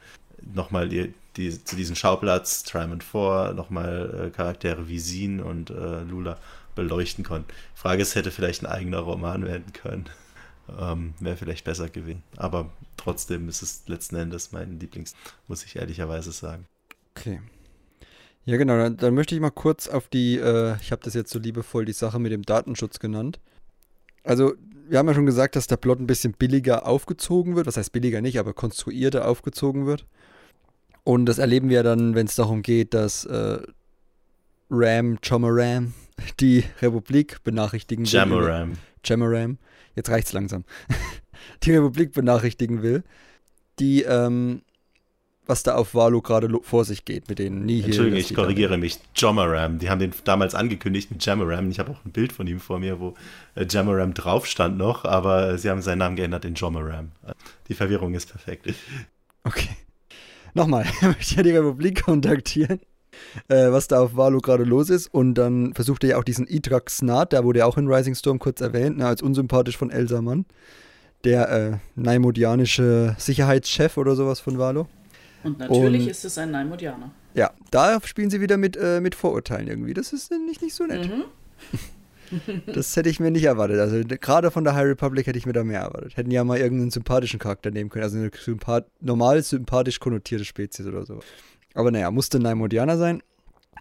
[0.54, 6.02] nochmal die, die, zu diesem Schauplatz Trimond 4 nochmal äh, Charaktere wie Sin und äh,
[6.02, 6.38] Lula
[6.74, 7.52] beleuchten konnten.
[7.74, 10.06] Frage ist, hätte vielleicht ein eigener Roman werden können.
[10.78, 12.22] Ähm, Wäre vielleicht besser gewesen.
[12.36, 15.16] Aber trotzdem ist es letzten Endes mein Lieblings,
[15.48, 16.64] muss ich ehrlicherweise sagen.
[17.16, 17.40] Okay.
[18.44, 21.32] Ja, genau, dann, dann möchte ich mal kurz auf die, äh, ich habe das jetzt
[21.32, 23.40] so liebevoll die Sache mit dem Datenschutz genannt
[24.24, 24.54] also
[24.88, 27.66] wir haben ja schon gesagt, dass der Plot ein bisschen billiger aufgezogen wird.
[27.66, 30.06] Was heißt billiger nicht, aber konstruierter aufgezogen wird.
[31.04, 33.58] Und das erleben wir dann, wenn es darum geht, dass äh,
[34.70, 35.94] Ram, Chomaram,
[36.40, 38.12] die Republik benachrichtigen will.
[38.12, 38.72] Jamaram.
[39.04, 39.58] Jamaram.
[39.96, 40.64] Jetzt reicht's langsam.
[41.62, 43.02] die Republik benachrichtigen will,
[43.78, 44.62] die ähm,
[45.50, 47.86] was da auf Valo gerade vor sich geht mit den Nihil.
[47.86, 49.00] Entschuldigung, ich korrigiere mich.
[49.16, 49.80] Jamaram.
[49.80, 51.68] Die haben den damals angekündigt mit Jamaram.
[51.70, 53.14] Ich habe auch ein Bild von ihm vor mir, wo
[53.56, 57.10] äh, Jamaram drauf stand noch, aber sie haben seinen Namen geändert in Jomaram.
[57.68, 58.72] Die Verwirrung ist perfekt.
[59.42, 59.70] Okay.
[60.54, 62.80] Nochmal, ich möchte ja die Republik kontaktieren.
[63.48, 65.12] äh, was da auf Valo gerade los ist.
[65.12, 68.14] Und dann versucht er ja auch diesen Idrak Snart, der wurde ja auch in Rising
[68.14, 70.46] Storm kurz erwähnt, ne, als unsympathisch von Elsa Mann.
[71.24, 74.88] Der äh, naimodianische Sicherheitschef oder sowas von Valo.
[75.42, 77.10] Und natürlich Und- ist es ein Naimodianer.
[77.34, 79.94] Ja, da spielen sie wieder mit, äh, mit Vorurteilen irgendwie.
[79.94, 81.08] Das ist nicht, nicht so nett.
[81.08, 81.24] Mhm.
[82.66, 83.78] Das hätte ich mir nicht erwartet.
[83.78, 86.16] Also gerade von der High Republic hätte ich mir da mehr erwartet.
[86.16, 88.04] Hätten ja mal irgendeinen sympathischen Charakter nehmen können.
[88.04, 91.20] Also eine sympath normal sympathisch konnotierte Spezies oder so.
[91.74, 93.22] Aber naja, musste ein Naimodianer sein.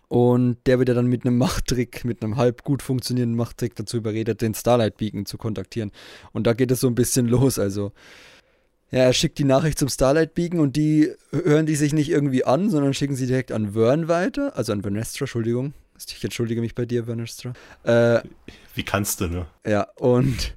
[0.08, 3.98] Und der wird ja dann mit einem Machttrick, mit einem halb gut funktionierenden Machttrick dazu
[3.98, 5.92] überredet, den Starlight Beacon zu kontaktieren.
[6.32, 7.60] Und da geht es so ein bisschen los.
[7.60, 7.92] Also,
[8.90, 12.44] ja, er schickt die Nachricht zum Starlight Beacon und die hören die sich nicht irgendwie
[12.44, 14.58] an, sondern schicken sie direkt an Vern weiter.
[14.58, 15.74] Also an Vernestra, Entschuldigung.
[16.08, 17.54] Ich entschuldige mich bei dir, Vernestra.
[17.84, 18.22] Äh,
[18.76, 19.48] Wie kannst du nur?
[19.66, 20.56] ja, und,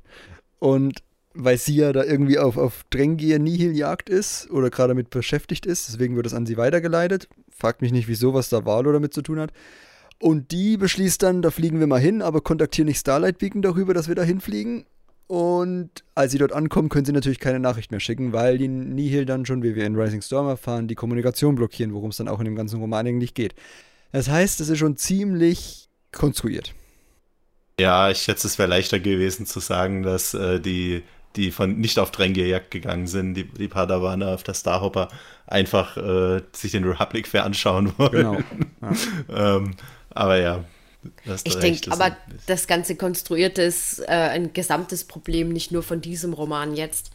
[0.59, 1.03] und
[1.35, 5.89] weil sie ja da irgendwie auf, auf Drängier Nihil-Jagd ist oder gerade damit beschäftigt ist,
[5.89, 7.29] deswegen wird es an sie weitergeleitet.
[7.51, 9.53] Fragt mich nicht, wieso, was da Valo damit zu tun hat.
[10.21, 13.93] Und die beschließt dann, da fliegen wir mal hin, aber kontaktieren nicht Starlight Beacon darüber,
[13.93, 14.85] dass wir da hinfliegen.
[15.27, 19.25] Und als sie dort ankommen, können sie natürlich keine Nachricht mehr schicken, weil die Nihil
[19.25, 22.39] dann schon, wie wir in Rising Storm erfahren, die Kommunikation blockieren, worum es dann auch
[22.39, 23.55] in dem ganzen Roman eigentlich geht.
[24.13, 26.75] Das heißt, es ist schon ziemlich konstruiert.
[27.81, 31.03] Ja, ich schätze, es wäre leichter gewesen zu sagen, dass äh, die,
[31.37, 35.09] die von nicht auf Drängierjagd gegangen sind, die, die Padawaner auf der Starhopper,
[35.47, 38.45] einfach äh, sich den Republic Fair anschauen wollen.
[38.81, 38.93] Genau.
[39.59, 39.75] ähm,
[40.11, 40.65] aber ja.
[41.45, 45.83] Ich denke, das aber ist- das ganze Konstruierte ist äh, ein gesamtes Problem, nicht nur
[45.83, 47.11] von diesem Roman jetzt.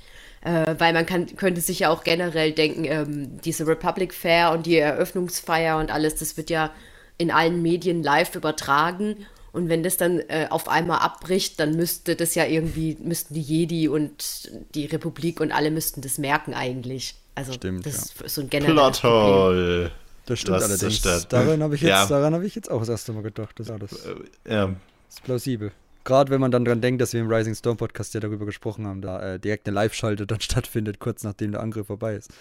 [0.47, 4.65] Äh, weil man kann, könnte sich ja auch generell denken, ähm, diese Republic Fair und
[4.65, 6.71] die Eröffnungsfeier und alles, das wird ja
[7.17, 9.25] in allen Medien live übertragen.
[9.51, 13.41] Und wenn das dann äh, auf einmal abbricht, dann müsste das ja irgendwie, müssten die
[13.41, 17.15] Jedi und die Republik und alle müssten das merken eigentlich.
[17.36, 19.89] Also Stimmt, das ist so ein generelles Problem.
[20.27, 21.27] Das Du hast allerdings.
[21.29, 22.05] Daran habe ich, jetzt- Ja.
[22.05, 23.60] daran hab ich jetzt auch das erste Mal gedacht.
[23.60, 23.89] Das, alles.
[23.91, 24.01] das
[24.49, 24.69] Ja,
[25.10, 25.71] ist plausibel.
[26.07, 28.87] Gerade wenn man dann dran denkt, dass wir im Rising Storm Podcast ja darüber gesprochen
[28.87, 32.31] haben, da äh, direkt eine Live-Schalte dann stattfindet, kurz nachdem der Angriff vorbei ist.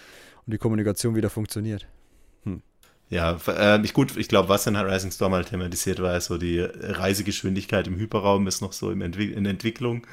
[0.45, 1.85] Und die Kommunikation wieder funktioniert.
[3.09, 6.59] Ja, äh, gut, ich glaube, was in Rising Storm halt thematisiert war, ist so die
[6.59, 10.07] Reisegeschwindigkeit im Hyperraum ist noch so Entwi in Entwicklung.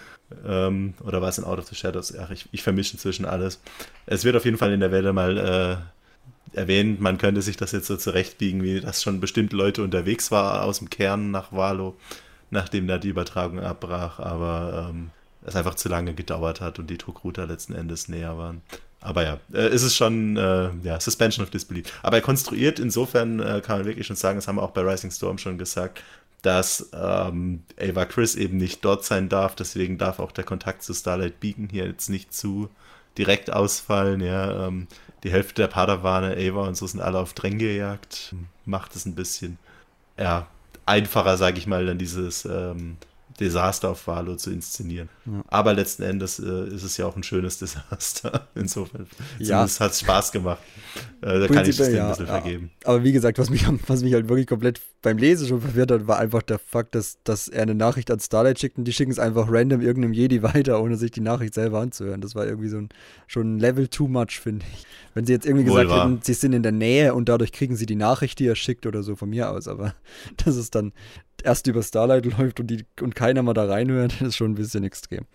[0.45, 2.13] Ähm, oder war es in Out of the Shadows?
[2.17, 3.61] Ach, ich, ich vermische inzwischen alles.
[4.07, 7.71] Es wird auf jeden Fall in der Welle mal äh, erwähnt, man könnte sich das
[7.71, 11.97] jetzt so zurechtbiegen, wie das schon bestimmte Leute unterwegs war aus dem Kern nach Valo,
[12.55, 15.11] nachdem da die Übertragung abbrach, aber ähm,
[15.45, 18.63] es einfach zu lange gedauert hat und die Tokruta letzten Endes näher waren.
[19.01, 21.93] Aber ja, äh, ist es schon, äh, ja, Suspension of Disbelief.
[22.03, 24.81] Aber er konstruiert, insofern äh, kann man wirklich schon sagen, das haben wir auch bei
[24.81, 26.03] Rising Storm schon gesagt,
[26.41, 29.55] dass ähm, Ava Chris eben nicht dort sein darf.
[29.57, 32.71] Deswegen darf auch der Kontakt zu Starlight Beacon hier jetzt nicht zu
[33.19, 34.21] direkt ausfallen.
[34.21, 34.87] Ja, ähm,
[35.23, 38.35] die Hälfte der Padawane, Ava und so sind alle auf Drängejagd.
[38.65, 39.59] Macht es ein bisschen,
[40.19, 40.47] ja,
[40.87, 42.97] einfacher, sage ich mal, dann dieses ähm,
[43.41, 45.09] Desaster auf Valo zu inszenieren.
[45.49, 48.47] Aber letzten Endes äh, ist es ja auch ein schönes Desaster.
[48.55, 49.07] Insofern
[49.39, 49.63] Ja.
[49.63, 50.61] hat es Spaß gemacht.
[51.21, 52.41] Äh, da kann ich es ja, ein bisschen ja.
[52.41, 52.71] vergeben.
[52.85, 56.07] Aber wie gesagt, was mich, was mich halt wirklich komplett beim Lesen schon verwirrt hat,
[56.07, 59.11] war einfach der Fakt, dass, dass er eine Nachricht an Starlight schickt und die schicken
[59.11, 62.21] es einfach random irgendeinem Jedi weiter, ohne sich die Nachricht selber anzuhören.
[62.21, 62.89] Das war irgendwie so ein
[63.27, 64.85] schon ein Level too much, finde ich.
[65.15, 66.09] Wenn sie jetzt irgendwie Wohl gesagt wahr.
[66.09, 68.87] hätten, sie sind in der Nähe und dadurch kriegen sie die Nachricht, die er schickt
[68.87, 69.95] oder so von mir aus, aber
[70.45, 70.93] dass es dann
[71.45, 74.85] erst über Starlight läuft und, die, und keiner mal da reinhört, ist schon ein bisschen
[74.85, 75.27] extrem.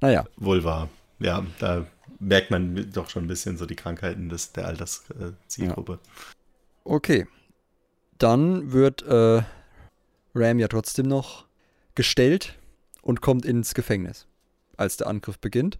[0.00, 0.88] Naja, Wohl wahr.
[1.20, 1.86] Ja, da
[2.18, 5.98] merkt man doch schon ein bisschen so die Krankheiten des, der Alterszielgruppe.
[6.84, 7.26] Okay.
[8.18, 9.42] Dann wird äh,
[10.34, 11.46] Ram ja trotzdem noch
[11.94, 12.58] gestellt
[13.02, 14.26] und kommt ins Gefängnis,
[14.76, 15.78] als der Angriff beginnt.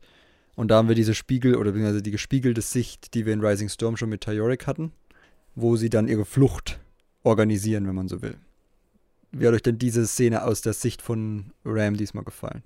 [0.57, 3.69] Und da haben wir diese Spiegel oder beziehungsweise die gespiegelte Sicht, die wir in Rising
[3.69, 4.93] Storm schon mit Tyorik hatten,
[5.55, 6.79] wo sie dann ihre Flucht
[7.23, 8.37] organisieren, wenn man so will.
[9.37, 12.63] Wie hat euch denn diese Szene aus der Sicht von Ram diesmal gefallen?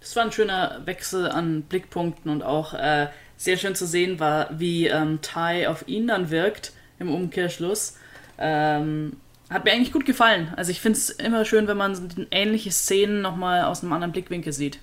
[0.00, 4.50] Das war ein schöner Wechsel an Blickpunkten und auch äh, sehr schön zu sehen war,
[4.58, 7.96] wie ähm, Ty auf ihn dann wirkt im Umkehrschluss.
[8.38, 9.16] Ähm,
[9.48, 10.52] hat mir eigentlich gut gefallen.
[10.56, 14.52] Also ich finde es immer schön, wenn man ähnliche Szenen nochmal aus einem anderen Blickwinkel
[14.52, 14.80] sieht.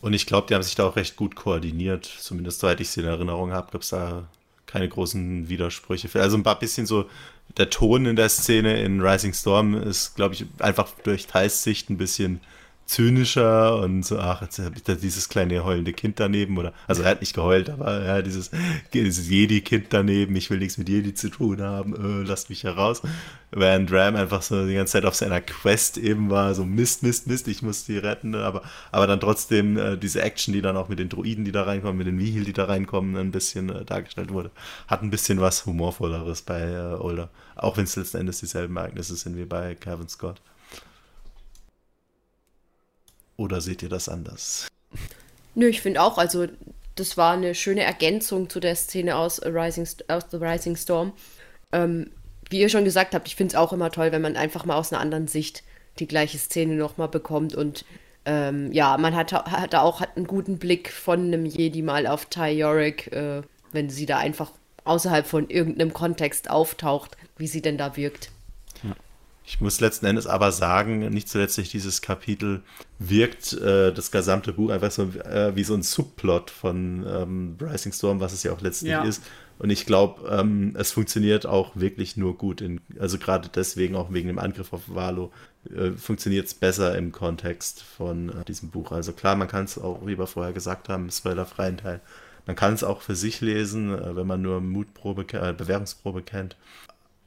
[0.00, 2.04] Und ich glaube, die haben sich da auch recht gut koordiniert.
[2.04, 4.28] Zumindest soweit ich sie in Erinnerung habe, gab es da
[4.68, 6.08] keine großen Widersprüche.
[6.20, 7.10] Also ein paar bisschen so,
[7.56, 11.90] der Ton in der Szene in Rising Storm ist, glaube ich, einfach durch Thais Sicht
[11.90, 12.40] ein bisschen
[12.88, 17.02] zynischer und so, ach, jetzt habe ich da dieses kleine heulende Kind daneben oder, also
[17.02, 18.50] er hat nicht geheult, aber ja, dieses,
[18.94, 23.02] dieses Jedi-Kind daneben, ich will nichts mit Jedi zu tun haben, äh, lasst mich heraus.
[23.50, 27.26] Während Ram einfach so die ganze Zeit auf seiner Quest eben war, so Mist, Mist,
[27.26, 30.88] Mist, ich muss die retten, aber, aber dann trotzdem äh, diese Action, die dann auch
[30.88, 33.84] mit den Droiden, die da reinkommen, mit den Vihil, die da reinkommen, ein bisschen äh,
[33.84, 34.50] dargestellt wurde,
[34.86, 37.28] hat ein bisschen was Humorvolleres bei äh, Older.
[37.54, 40.40] Auch wenn es letzten Endes dieselben Ereignisse sind wie bei Kevin Scott.
[43.38, 44.68] Oder seht ihr das anders?
[45.54, 46.46] Nö, ich finde auch, also
[46.96, 51.12] das war eine schöne Ergänzung zu der Szene aus, Rising, aus The Rising Storm.
[51.72, 52.10] Ähm,
[52.50, 54.76] wie ihr schon gesagt habt, ich finde es auch immer toll, wenn man einfach mal
[54.76, 55.62] aus einer anderen Sicht
[56.00, 57.54] die gleiche Szene nochmal bekommt.
[57.54, 57.84] Und
[58.24, 62.26] ähm, ja, man hat, hat auch hat einen guten Blick von einem Jedi mal auf
[62.26, 64.52] Ty Yorick, äh, wenn sie da einfach
[64.84, 68.30] außerhalb von irgendeinem Kontext auftaucht, wie sie denn da wirkt.
[69.48, 72.60] Ich muss letzten Endes aber sagen, nicht zuletzt durch dieses Kapitel
[72.98, 77.92] wirkt äh, das gesamte Buch einfach so äh, wie so ein Subplot von ähm, Rising
[77.92, 79.04] Storm, was es ja auch letztlich ja.
[79.04, 79.22] ist.
[79.58, 82.60] Und ich glaube, ähm, es funktioniert auch wirklich nur gut.
[82.60, 85.32] In, also gerade deswegen, auch wegen dem Angriff auf Valo,
[85.74, 88.92] äh, funktioniert es besser im Kontext von äh, diesem Buch.
[88.92, 92.00] Also klar, man kann es auch, wie wir vorher gesagt haben, im spoilerfreien Teil,
[92.44, 96.54] man kann es auch für sich lesen, äh, wenn man nur Mutprobe, äh, Bewährungsprobe kennt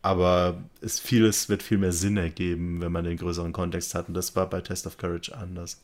[0.02, 4.08] aber es vieles wird viel mehr Sinn ergeben, wenn man den größeren Kontext hat.
[4.08, 5.82] Und das war bei Test of Courage anders.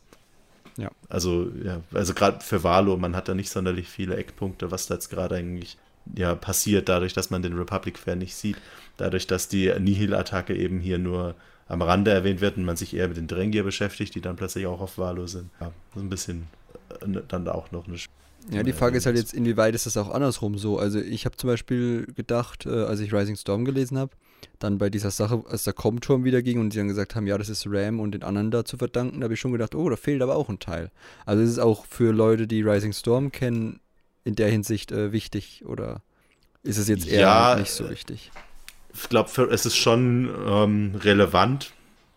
[0.76, 0.90] Ja.
[1.08, 4.94] Also, ja, also gerade für Valo, man hat da nicht sonderlich viele Eckpunkte, was da
[4.94, 5.76] jetzt gerade eigentlich
[6.14, 8.56] ja, passiert, dadurch, dass man den Republic-Fan nicht sieht,
[8.96, 11.34] dadurch, dass die Nihil-Attacke eben hier nur
[11.66, 14.66] am Rande erwähnt wird und man sich eher mit den Drängier beschäftigt, die dann plötzlich
[14.66, 15.50] auch auf Valo sind.
[15.60, 16.46] Ja, so ein bisschen
[17.00, 17.98] äh, dann auch noch eine
[18.50, 20.78] ja, die Frage ist halt jetzt, inwieweit ist das auch andersrum so?
[20.78, 24.12] Also ich habe zum Beispiel gedacht, äh, als ich Rising Storm gelesen habe,
[24.58, 27.36] dann bei dieser Sache, als der Com-Turm wieder ging und sie dann gesagt haben, ja,
[27.38, 29.88] das ist Ram und den anderen da zu verdanken, da habe ich schon gedacht, oh,
[29.88, 30.90] da fehlt aber auch ein Teil.
[31.26, 33.80] Also es ist auch für Leute, die Rising Storm kennen,
[34.24, 36.02] in der Hinsicht äh, wichtig oder
[36.62, 38.30] ist es jetzt eher ja, nicht so wichtig?
[38.94, 41.72] Ich glaube, es ist schon ähm, relevant,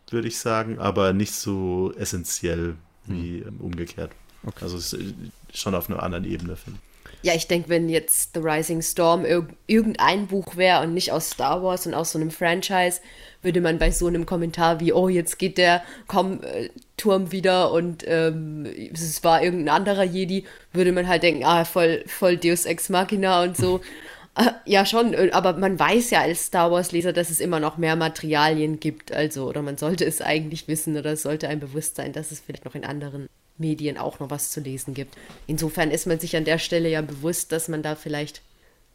[0.10, 3.60] würde ich sagen, aber nicht so essentiell wie hm.
[3.60, 4.12] umgekehrt.
[4.46, 4.64] Okay.
[4.64, 5.14] Also es ist
[5.54, 6.92] schon auf einer anderen Ebene, finde ich.
[7.24, 11.30] Ja, ich denke, wenn jetzt The Rising Storm irg irgendein Buch wäre und nicht aus
[11.30, 13.00] Star Wars und aus so einem Franchise,
[13.44, 17.72] würde man bei so einem Kommentar wie, oh, jetzt geht der komm, äh, Turm wieder
[17.72, 22.66] und ähm, es war irgendein anderer Jedi, würde man halt denken, ah, voll, voll Deus
[22.66, 23.82] Ex Machina und so.
[24.36, 27.78] äh, ja, schon, äh, aber man weiß ja als Star Wars-Leser, dass es immer noch
[27.78, 31.96] mehr Materialien gibt, also, oder man sollte es eigentlich wissen oder es sollte einem bewusst
[31.96, 35.16] sein, dass es vielleicht noch in anderen Medien auch noch was zu lesen gibt.
[35.48, 38.42] Insofern ist man sich an der Stelle ja bewusst, dass man da vielleicht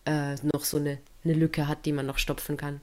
[0.07, 2.81] äh, noch so eine, eine Lücke hat, die man noch stopfen kann.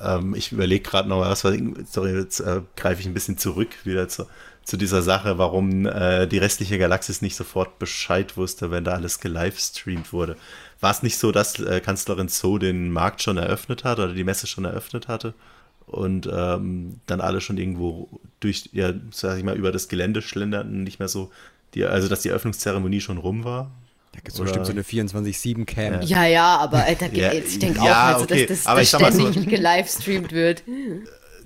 [0.00, 4.08] Ähm, ich überlege gerade noch was, sorry, jetzt äh, greife ich ein bisschen zurück wieder
[4.08, 4.26] zu,
[4.64, 9.20] zu dieser Sache, warum äh, die restliche Galaxis nicht sofort Bescheid wusste, wenn da alles
[9.20, 10.36] gelivestreamt wurde.
[10.80, 14.24] War es nicht so, dass äh, Kanzlerin Zo den Markt schon eröffnet hat oder die
[14.24, 15.34] Messe schon eröffnet hatte?
[15.86, 18.08] und ähm, dann alle schon irgendwo
[18.40, 21.30] durch, ja, sag ich mal, über das Gelände schlenderten, nicht mehr so,
[21.74, 23.70] die, also dass die Eröffnungszeremonie schon rum war.
[24.12, 26.02] Da gibt es bestimmt so eine 24-7-Cam.
[26.02, 26.02] Ja.
[26.02, 28.46] ja, ja, aber Alter, ja, ich denke auch, also, okay.
[28.46, 30.62] dass das, aber das ständig so, gelivestreamt wird.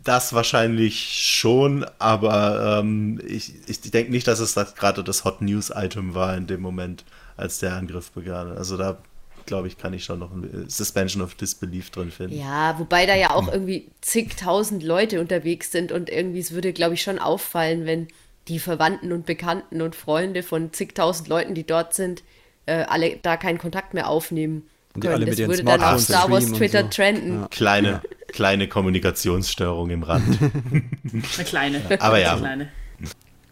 [0.05, 5.43] Das wahrscheinlich schon, aber ähm, ich, ich denke nicht, dass es das gerade das Hot
[5.43, 7.05] News-Item war in dem Moment,
[7.37, 8.57] als der Angriff begann.
[8.57, 8.99] Also da
[9.47, 12.39] glaube ich, kann ich schon noch ein Suspension of Disbelief drin finden.
[12.39, 16.95] Ja, wobei da ja auch irgendwie zigtausend Leute unterwegs sind und irgendwie es würde, glaube
[16.95, 18.09] ich, schon auffallen, wenn
[18.49, 22.23] die Verwandten und Bekannten und Freunde von zigtausend Leuten, die dort sind,
[22.71, 24.63] äh, alle da keinen Kontakt mehr aufnehmen.
[24.95, 26.89] Und die alle mit das würde dann auf Star Wars Twitter so.
[26.89, 27.41] trenden.
[27.41, 27.49] Ja.
[27.49, 30.39] Kleine, kleine Kommunikationsstörung im Rand.
[31.13, 31.83] Eine kleine.
[32.01, 32.69] Aber ja, kleine.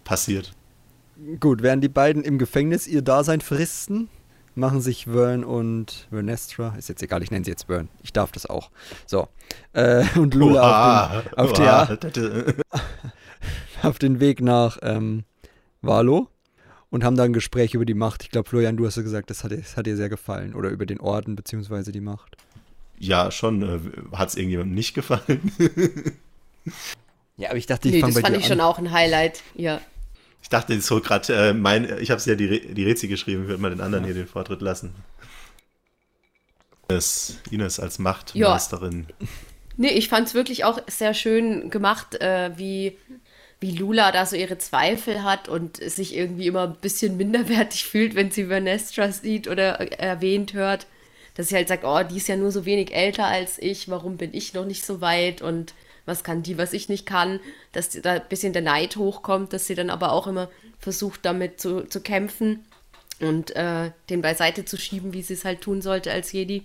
[0.04, 0.52] passiert.
[1.40, 4.08] Gut, während die beiden im Gefängnis ihr Dasein fristen,
[4.54, 8.30] machen sich Vern und Vernestra, ist jetzt egal, ich nenne sie jetzt Vern, ich darf
[8.32, 8.70] das auch.
[9.06, 9.28] So.
[9.72, 11.96] Äh, und Lula auf, den, auf, Oha.
[11.96, 12.54] Der,
[13.82, 15.24] auf den Weg nach ähm,
[15.82, 16.28] Valo
[16.90, 18.22] und haben da ein Gespräch über die Macht.
[18.22, 20.54] Ich glaube, Florian, du hast ja gesagt, das hat, das hat dir sehr gefallen.
[20.54, 22.36] Oder über den Orden beziehungsweise die Macht.
[22.98, 23.62] Ja, schon.
[23.62, 25.52] Äh, hat es irgendjemandem nicht gefallen?
[27.36, 28.32] ja, aber ich dachte, ich nee, fange bei dir an.
[28.32, 29.80] Das fand ich schon auch ein Highlight, ja.
[30.42, 33.48] Ich dachte so gerade, äh, mein, ich habe es ja die, die Rätsel geschrieben, ich
[33.48, 34.12] würde mal den anderen ja.
[34.12, 34.94] hier den Vortritt lassen.
[36.88, 39.06] Ines, Ines als Machtmeisterin.
[39.08, 39.26] Ja.
[39.76, 42.96] Nee, ich fand es wirklich auch sehr schön gemacht, äh, wie,
[43.60, 48.14] wie Lula da so ihre Zweifel hat und sich irgendwie immer ein bisschen minderwertig fühlt,
[48.14, 50.86] wenn sie Vernestra sieht oder erwähnt hört.
[51.34, 54.16] Dass sie halt sagt, oh, die ist ja nur so wenig älter als ich, warum
[54.16, 57.38] bin ich noch nicht so weit und was kann die, was ich nicht kann,
[57.72, 61.60] dass da ein bisschen der Neid hochkommt, dass sie dann aber auch immer versucht, damit
[61.60, 62.64] zu, zu kämpfen
[63.20, 66.62] und äh, den beiseite zu schieben, wie sie es halt tun sollte als Jedi.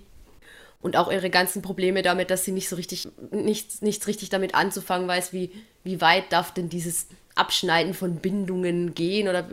[0.84, 4.54] Und auch ihre ganzen Probleme damit, dass sie nicht so richtig, nichts, nichts richtig damit
[4.54, 5.50] anzufangen weiß, wie,
[5.86, 9.48] wie weit darf denn dieses Abschneiden von Bindungen gehen oder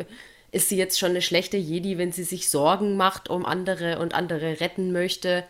[0.50, 4.12] ist sie jetzt schon eine schlechte Jedi, wenn sie sich Sorgen macht um andere und
[4.12, 5.44] andere retten möchte?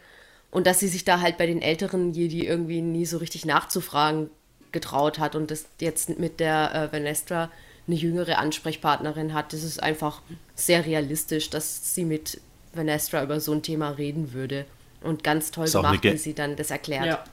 [0.50, 4.28] Und dass sie sich da halt bei den älteren Jedi irgendwie nie so richtig nachzufragen
[4.72, 7.50] getraut hat und das jetzt mit der äh, Vanestra
[7.86, 9.54] eine jüngere Ansprechpartnerin hat.
[9.54, 10.20] Das ist einfach
[10.54, 12.38] sehr realistisch, dass sie mit
[12.74, 14.66] Vanestra über so ein Thema reden würde.
[15.02, 17.06] Und ganz toll gemacht, wie sie dann das erklärt.
[17.06, 17.24] Ja.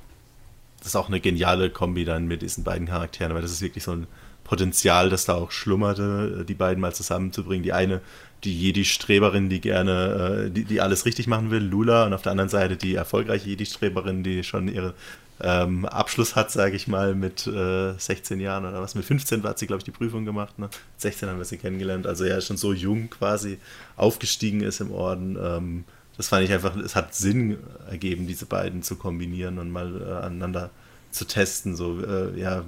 [0.79, 3.83] Das ist auch eine geniale Kombi dann mit diesen beiden Charakteren, weil das ist wirklich
[3.83, 4.07] so ein
[4.43, 7.63] Potenzial, das da auch schlummerte, die beiden mal zusammenzubringen.
[7.63, 7.99] Die eine,
[8.45, 12.31] die Jedi-Streberin, die gerne, äh, die, die alles richtig machen will, Lula, und auf der
[12.31, 14.93] anderen Seite die erfolgreiche Jedi-Streberin, die schon ihre
[15.41, 18.95] ähm, Abschluss hat, sage ich mal, mit äh, 16 Jahren oder was.
[18.95, 20.57] Mit 15 hat sie, glaube ich, die Prüfung gemacht.
[20.57, 20.69] Ne?
[20.97, 22.07] 16 haben wir sie kennengelernt.
[22.07, 23.57] Also ja, schon so jung quasi
[23.97, 25.37] aufgestiegen ist im Orden.
[25.41, 25.83] Ähm,
[26.17, 27.57] das fand ich einfach, es hat Sinn
[27.89, 30.71] ergeben, diese beiden zu kombinieren und mal äh, aneinander
[31.11, 31.75] zu testen.
[31.75, 32.65] So, äh, ja,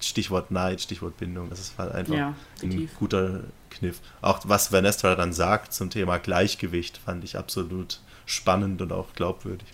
[0.00, 1.50] Stichwort Neid, Stichwort Bindung.
[1.50, 4.00] Das ist halt einfach ja, ein guter Kniff.
[4.20, 9.68] Auch was Vanessa dann sagt zum Thema Gleichgewicht, fand ich absolut spannend und auch glaubwürdig.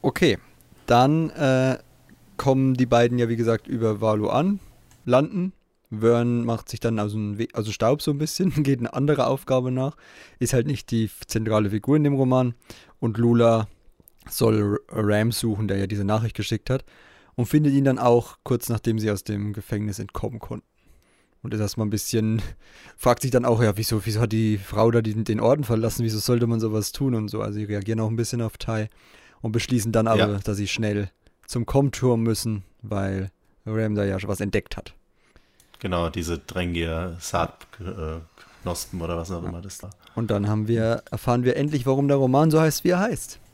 [0.00, 0.38] Okay,
[0.86, 1.78] dann äh,
[2.36, 4.60] kommen die beiden ja wie gesagt über Valo an,
[5.04, 5.52] landen.
[5.90, 9.26] Vern macht sich dann aus dem We also Staub so ein bisschen, geht eine andere
[9.26, 9.96] Aufgabe nach,
[10.38, 12.54] ist halt nicht die zentrale Figur in dem Roman
[13.00, 13.68] und Lula
[14.28, 16.84] soll Ram suchen, der ja diese Nachricht geschickt hat,
[17.34, 20.66] und findet ihn dann auch kurz nachdem sie aus dem Gefängnis entkommen konnten.
[21.40, 22.42] Und ist erstmal ein bisschen,
[22.96, 26.04] fragt sich dann auch, ja, wieso, wieso hat die Frau da den, den Orden verlassen,
[26.04, 27.40] wieso sollte man sowas tun und so.
[27.40, 28.90] Also sie reagieren auch ein bisschen auf Tai
[29.40, 30.38] und beschließen dann aber, ja.
[30.40, 31.10] dass sie schnell
[31.46, 33.30] zum Com-Turm müssen, weil
[33.64, 34.97] Ram da ja schon was entdeckt hat.
[35.78, 39.90] Genau, diese Drängier Saatknospen oder was auch immer das da.
[40.14, 43.38] Und dann haben wir, erfahren wir endlich, warum der Roman so heißt, wie er heißt.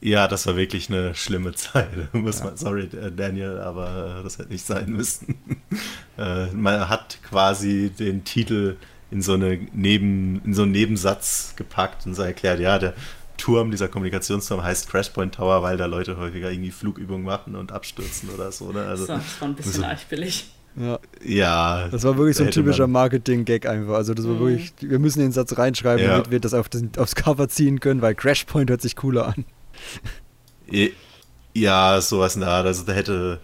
[0.00, 1.88] Ja, das war wirklich eine schlimme Zeit.
[2.14, 5.36] Muss man, sorry, äh, Daniel, aber äh, das hätte nicht sein müssen.
[6.18, 8.78] Äh, man hat quasi den Titel
[9.10, 12.94] in so, eine Neben, in so einen Nebensatz gepackt und so erklärt, ja, der
[13.36, 18.30] Turm, dieser Kommunikationsturm heißt Crashpoint Tower, weil da Leute häufiger irgendwie Flugübungen machen und abstürzen
[18.30, 18.72] oder so.
[18.72, 18.86] Ne?
[18.86, 20.46] Also, das war ein bisschen so, archbillig.
[20.78, 20.98] Ja.
[21.24, 21.88] ja.
[21.88, 23.94] Das war wirklich so ein typischer Marketing-Gag einfach.
[23.94, 24.40] Also das war mhm.
[24.40, 26.12] wirklich, wir müssen den Satz reinschreiben, ja.
[26.12, 29.44] damit wir das auf das, aufs Cover ziehen können, weil Crashpoint hört sich cooler an.
[31.54, 32.66] Ja, sowas in der Art.
[32.66, 33.40] Also da hätte,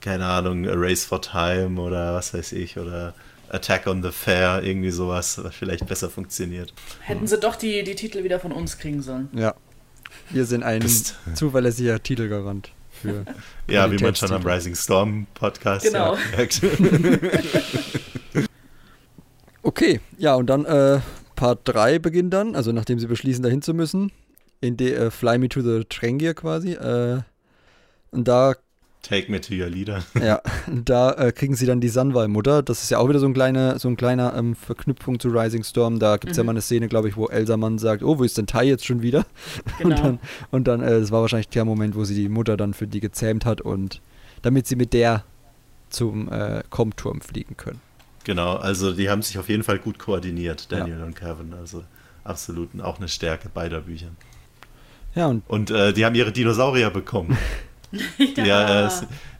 [0.00, 3.14] keine Ahnung, A Race for Time oder was weiß ich, oder
[3.48, 6.72] Attack on the Fair, irgendwie sowas, was vielleicht besser funktioniert.
[7.00, 9.28] Hätten sie doch die, die Titel wieder von uns kriegen sollen.
[9.32, 9.54] Ja.
[10.30, 11.16] Wir sind ein Bist.
[11.34, 13.24] zuverlässiger Titelgarant für.
[13.68, 16.16] ja, wie man schon am Rising Storm Podcast genau.
[16.36, 16.60] merkt.
[19.62, 21.00] okay, ja, und dann äh,
[21.34, 24.10] Part 3 beginnt dann, also nachdem sie beschließen, dahin zu müssen,
[24.60, 26.72] in der äh, Fly Me to the Trengier quasi.
[26.72, 27.20] Äh,
[28.10, 28.54] und da
[29.06, 30.02] Take me to your leader.
[30.20, 32.62] Ja, da äh, kriegen sie dann die Sunwal-Mutter.
[32.62, 35.62] Das ist ja auch wieder so ein kleiner, so ein kleiner ähm, Verknüpfung zu Rising
[35.62, 36.00] Storm.
[36.00, 36.40] Da gibt es mhm.
[36.40, 38.64] ja mal eine Szene, glaube ich, wo Elsa Mann sagt, oh, wo ist denn Tai
[38.64, 39.24] jetzt schon wieder?
[39.78, 39.94] Genau.
[39.94, 40.18] Und dann,
[40.50, 43.00] und dann äh, das war wahrscheinlich der Moment, wo sie die Mutter dann für die
[43.00, 44.00] gezähmt hat und
[44.42, 45.24] damit sie mit der
[45.90, 47.80] zum äh, Com-Turm fliegen können.
[48.24, 51.04] Genau, also die haben sich auf jeden Fall gut koordiniert, Daniel ja.
[51.04, 51.54] und Kevin.
[51.54, 51.84] Also
[52.24, 54.08] absolut auch eine Stärke beider Bücher.
[55.14, 57.36] Ja, und, und äh, die haben ihre Dinosaurier bekommen.
[58.36, 58.90] ja, ja äh,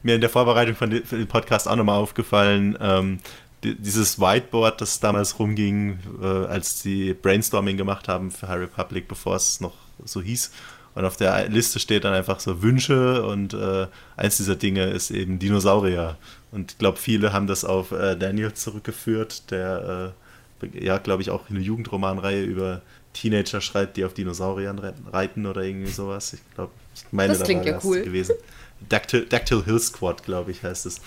[0.03, 2.77] mir in der Vorbereitung von dem Podcast auch nochmal aufgefallen.
[2.79, 3.19] Ähm,
[3.63, 9.35] dieses Whiteboard, das damals rumging, äh, als die Brainstorming gemacht haben für High Republic, bevor
[9.35, 9.73] es noch
[10.05, 10.51] so hieß.
[10.95, 15.11] Und auf der Liste steht dann einfach so Wünsche und äh, eins dieser Dinge ist
[15.11, 16.17] eben Dinosaurier.
[16.51, 20.13] Und ich glaube, viele haben das auf äh, Daniel zurückgeführt, der
[20.63, 22.81] äh, ja, glaube ich, auch eine Jugendromanreihe über
[23.13, 24.79] Teenager schreibt, die auf Dinosauriern
[25.11, 26.33] reiten oder irgendwie sowas.
[26.33, 26.71] Ich glaube,
[27.05, 28.01] ich meine, das klingt ja cool.
[28.01, 28.35] gewesen.
[28.89, 31.01] Dactyl, Dactyl Hill Squad, glaube ich, heißt es.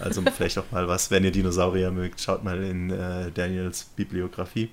[0.00, 4.70] Also vielleicht auch mal was, wenn ihr Dinosaurier mögt, schaut mal in äh, Daniels Bibliografie.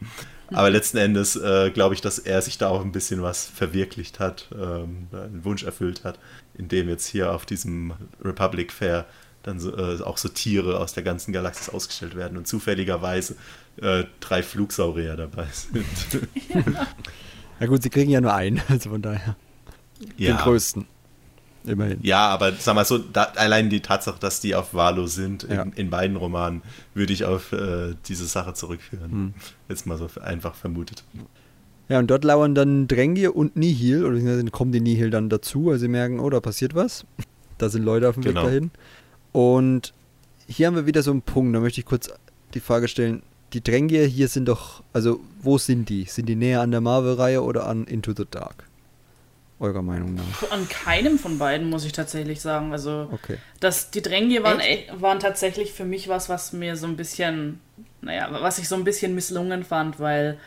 [0.54, 4.20] Aber letzten Endes äh, glaube ich, dass er sich da auch ein bisschen was verwirklicht
[4.20, 6.20] hat, ähm, einen Wunsch erfüllt hat,
[6.56, 9.06] indem jetzt hier auf diesem Republic Fair
[9.44, 13.36] dann so, äh, auch so Tiere aus der ganzen Galaxis ausgestellt werden und zufälligerweise
[13.82, 15.86] äh, drei Flugsaurier dabei sind.
[16.54, 16.88] Ja.
[17.60, 19.36] ja gut, sie kriegen ja nur einen, also von daher.
[20.18, 20.36] Ja.
[20.36, 20.86] Den größten.
[21.64, 22.00] Immerhin.
[22.02, 25.62] Ja, aber sag mal so, da, allein die Tatsache, dass die auf Valo sind, ja.
[25.62, 26.64] in, in, beiden Romanen,
[26.96, 29.12] würde ich auf äh, diese Sache zurückführen.
[29.12, 29.34] Hm.
[29.70, 31.04] Jetzt mal so einfach vermutet.
[31.88, 35.78] Ja, und dort lauern dann Drängier und Nihil, oder kommen die Nihil dann dazu, weil
[35.78, 37.06] sie merken, oh, da passiert was.
[37.58, 38.42] Da sind Leute auf dem Genau.
[38.42, 38.72] Weg dahin.
[39.34, 39.94] Und
[40.48, 42.10] hier haben wir wieder so einen Punkt, da möchte ich kurz
[42.54, 43.22] die Frage stellen,
[43.54, 46.06] die Drängier hier sind doch, also wo sind die?
[46.06, 48.66] Sind die näher an der Marvel-Reihe oder an Into the Dark?
[49.62, 50.52] Eurer Meinung nach.
[50.52, 52.74] An keinem von beiden, muss ich tatsächlich sagen.
[52.74, 53.38] Also, Okay.
[53.60, 54.60] das, die Dränge waren,
[54.94, 57.62] waren tatsächlich für mich was, was mir so ein bisschen,
[58.02, 60.38] naja, was ich so ein bisschen misslungen fand, weil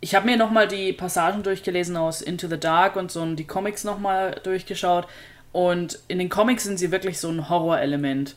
[0.00, 3.46] ich habe mir nochmal die Passagen durchgelesen aus Into the Dark und so und die
[3.46, 5.06] Comics nochmal durchgeschaut.
[5.52, 8.36] Und in den Comics sind sie wirklich so ein Horrorelement.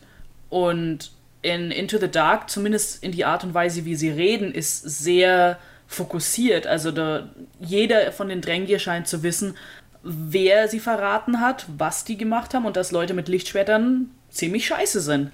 [0.49, 1.11] Und
[1.41, 5.57] in Into the Dark, zumindest in die Art und Weise, wie sie reden, ist sehr
[5.87, 6.67] fokussiert.
[6.67, 9.55] Also da, jeder von den Drängier scheint zu wissen,
[10.03, 14.99] wer sie verraten hat, was die gemacht haben und dass Leute mit Lichtschwertern ziemlich scheiße
[15.01, 15.31] sind.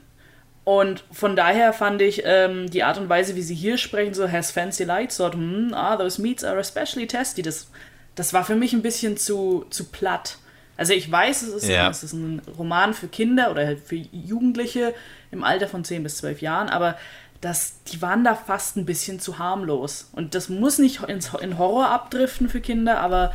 [0.63, 4.29] Und von daher fand ich ähm, die Art und Weise, wie sie hier sprechen, so
[4.29, 7.69] has fancy lights, so, hm, ah, those meats are especially tasty, das,
[8.15, 10.37] das war für mich ein bisschen zu, zu platt.
[10.75, 11.89] Also ich weiß, es ist, Ja.
[11.89, 14.93] es ist ein Roman für Kinder oder halt für Jugendliche
[15.31, 16.97] im Alter von 10 bis 12 Jahren, aber
[17.39, 20.09] das, die waren da fast ein bisschen zu harmlos.
[20.11, 23.31] Und das muss nicht ins, in Horror abdriften für Kinder, aber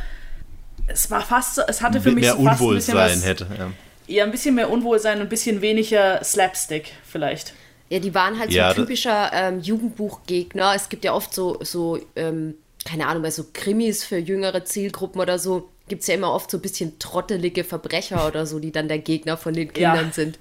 [0.87, 3.25] es war fast so, es hatte für mich mehr so fast ein bisschen Unwohlsein was,
[3.25, 3.47] hätte.
[3.57, 3.71] Ja.
[4.07, 7.53] eher ein bisschen mehr Unwohlsein und ein bisschen weniger Slapstick vielleicht.
[7.89, 10.73] Ja, die waren halt Ja, so typischer ähm, Jugendbuchgegner.
[10.75, 12.55] Es gibt ja oft so, so ähm,
[12.85, 16.49] keine Ahnung, bei so Krimis für jüngere Zielgruppen oder so, gibt es ja immer oft
[16.51, 19.91] so ein bisschen trottelige Verbrecher oder so, die dann der Gegner von den Ja.
[19.93, 20.39] Kindern sind.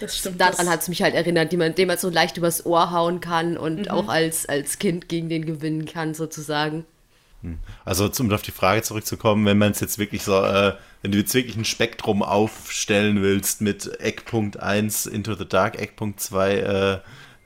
[0.00, 0.40] Das stimmt.
[0.40, 3.20] Daran hat es mich halt erinnert, die man, den man so leicht übers Ohr hauen
[3.20, 3.88] kann und Mhm.
[3.88, 6.84] auch als, als Kind gegen den gewinnen kann, sozusagen.
[7.84, 11.18] Also um auf die Frage zurückzukommen, wenn man es jetzt wirklich so, äh, wenn du
[11.18, 16.98] jetzt wirklich ein Spektrum aufstellen willst mit Eckpunkt 1 Into the Dark, Eckpunkt 2 äh,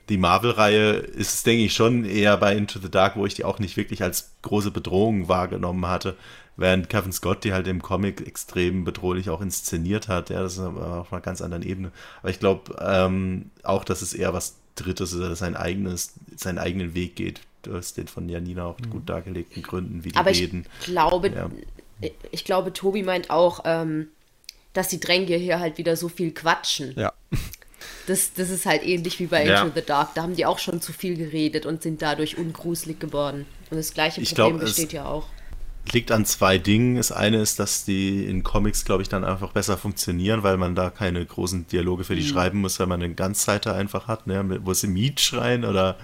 [0.09, 3.43] die Marvel-Reihe, ist es, denke ich, schon eher bei Into the Dark, wo ich die
[3.43, 6.15] auch nicht wirklich als große Bedrohung wahrgenommen hatte.
[6.57, 10.29] Während Kevin Scott die halt im Comic extrem bedrohlich auch inszeniert hat.
[10.29, 11.91] Ja, das ist auf einer ganz anderen Ebene.
[12.21, 16.57] Aber ich glaube ähm, auch, dass es eher was Drittes ist, dass sein eigenes, seinen
[16.57, 17.41] eigenen Weg geht.
[17.63, 20.65] Du hast den von Janina auch gut dargelegten Gründen, wie die Aber reden.
[20.79, 21.49] ich glaube, Ja.
[22.31, 24.07] ich glaube, Tobi meint auch, ähm,
[24.73, 26.93] dass die Dränge hier halt wieder so viel quatschen.
[26.97, 27.11] Ja.
[28.07, 29.61] Das, das ist halt ähnlich wie bei Ja.
[29.63, 30.15] Into the Dark.
[30.15, 33.45] Da haben die auch schon zu viel geredet und sind dadurch ungruselig geworden.
[33.69, 35.27] Und das gleiche Ich Problem glaub, es- besteht ja auch.
[35.93, 36.95] Liegt an zwei Dingen.
[36.97, 40.75] Das eine ist, dass die in Comics, glaube ich, dann einfach besser funktionieren, weil man
[40.75, 44.59] da keine großen Dialoge für die schreiben muss, weil man eine Ganzseite einfach hat, ne,
[44.63, 45.97] wo sie Miet schreien oder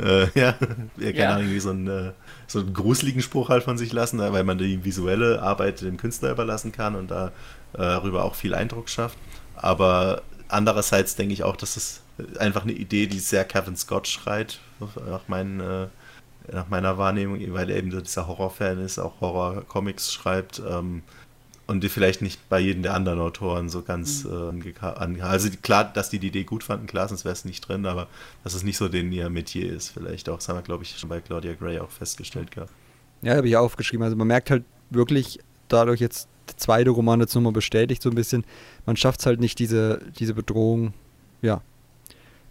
[0.00, 0.54] äh, ja,
[0.98, 1.30] ja, keine Ja.
[1.30, 2.12] Ahnung, irgendwie so einen, äh,
[2.46, 5.96] so einen gruseligen Spruch halt von sich lassen, ne, weil man die visuelle Arbeit dem
[5.96, 7.28] Künstler überlassen kann und da
[7.74, 9.18] äh, darüber auch viel Eindruck schafft.
[9.54, 12.02] Aber andererseits denke ich auch, dass es
[12.38, 15.86] einfach eine Idee, die sehr Kevin Scott schreit, nach meinen äh,
[16.52, 21.02] nach meiner Wahrnehmung, weil er eben so dieser Horrorfan ist, auch Horror-Comics schreibt ähm,
[21.66, 25.48] und die vielleicht nicht bei jedem der anderen Autoren so ganz äh, angeka- an, also
[25.50, 28.06] die- klar, dass die die Idee gut fanden, klar, sonst wäre es nicht drin, aber
[28.44, 30.96] dass es nicht so den ihr Metier ist, vielleicht auch, das haben wir glaube ich
[30.98, 32.72] schon bei Claudia Gray auch festgestellt gehabt.
[33.22, 34.04] Ja, habe ich auch aufgeschrieben.
[34.04, 38.14] Also man merkt halt wirklich dadurch jetzt der zweite Roman jetzt nochmal bestätigt so ein
[38.14, 38.44] bisschen,
[38.86, 40.94] man schafft es halt nicht, diese, diese Bedrohung,
[41.42, 41.60] ja,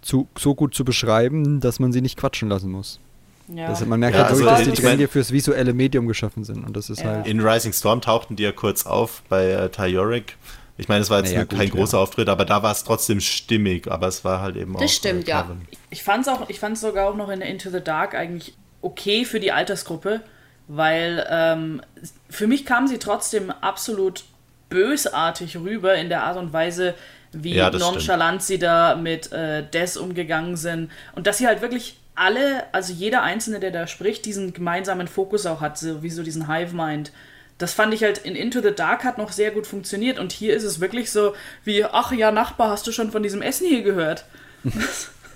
[0.02, 3.00] zu, so gut zu beschreiben, dass man sie nicht quatschen lassen muss.
[3.48, 3.68] Ja.
[3.70, 6.66] Das, man merkt Ja, halt also wirklich, dass die Dränge fürs visuelle Medium geschaffen sind.
[6.66, 7.06] Und das ist Ja.
[7.12, 7.28] halt.
[7.28, 10.36] In Rising Storm tauchten die ja kurz auf bei äh, Ty Yorick.
[10.80, 11.74] Ich meine, es war jetzt Naja, gut, kein ja.
[11.74, 14.94] großer Auftritt, aber da war es trotzdem stimmig, aber es war halt eben auch Das
[14.94, 15.50] stimmt, äh, ja.
[15.90, 19.26] Ich fand es auch, ich fand's sogar auch noch in Into the Dark eigentlich okay
[19.26, 20.22] für die Altersgruppe,
[20.68, 21.82] weil ähm,
[22.30, 24.26] für mich kam sie trotzdem absolut
[24.70, 26.94] bösartig rüber in der Art und Weise,
[27.32, 31.62] wie Ja, das nonchalant sie da mit äh, Des umgegangen sind und dass sie halt
[31.62, 36.10] wirklich alle, also jeder Einzelne, der da spricht, diesen gemeinsamen Fokus auch hat, so wie
[36.10, 37.12] so diesen Hive-Mind.
[37.58, 40.56] Das fand ich halt in Into the Dark hat noch sehr gut funktioniert und hier
[40.56, 43.84] ist es wirklich so wie, ach ja, Nachbar, hast du schon von diesem Essen hier
[43.84, 44.26] gehört?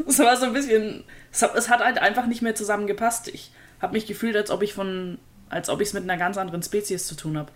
[0.07, 1.03] Es war so ein bisschen.
[1.31, 3.27] Es hat, es hat halt einfach nicht mehr zusammengepasst.
[3.27, 5.19] Ich habe mich gefühlt, als ob ich von.
[5.49, 7.51] als ob ich es mit einer ganz anderen Spezies zu tun habe.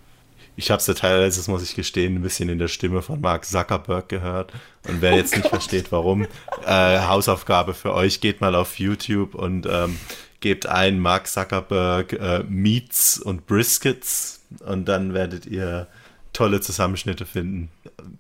[0.55, 3.19] Ich habe es ja teilweise, das muss ich gestehen, ein bisschen in der Stimme von
[3.19, 4.53] Mark Zuckerberg gehört.
[4.87, 6.27] Und wer Oh jetzt nicht versteht, warum,
[6.65, 9.97] äh, Hausaufgabe für euch, geht mal auf YouTube und ähm,
[10.39, 15.87] gebt ein Mark Zuckerberg äh, Meats und Briskets und dann werdet ihr
[16.33, 17.69] tolle Zusammenschnitte finden.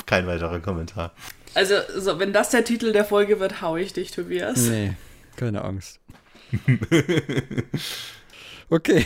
[0.05, 1.11] Kein weiterer Kommentar.
[1.53, 4.57] Also, so, wenn das der Titel der Folge wird, hau ich dich, Tobias.
[4.57, 4.93] Nee,
[5.37, 5.99] keine Angst.
[8.69, 9.05] okay.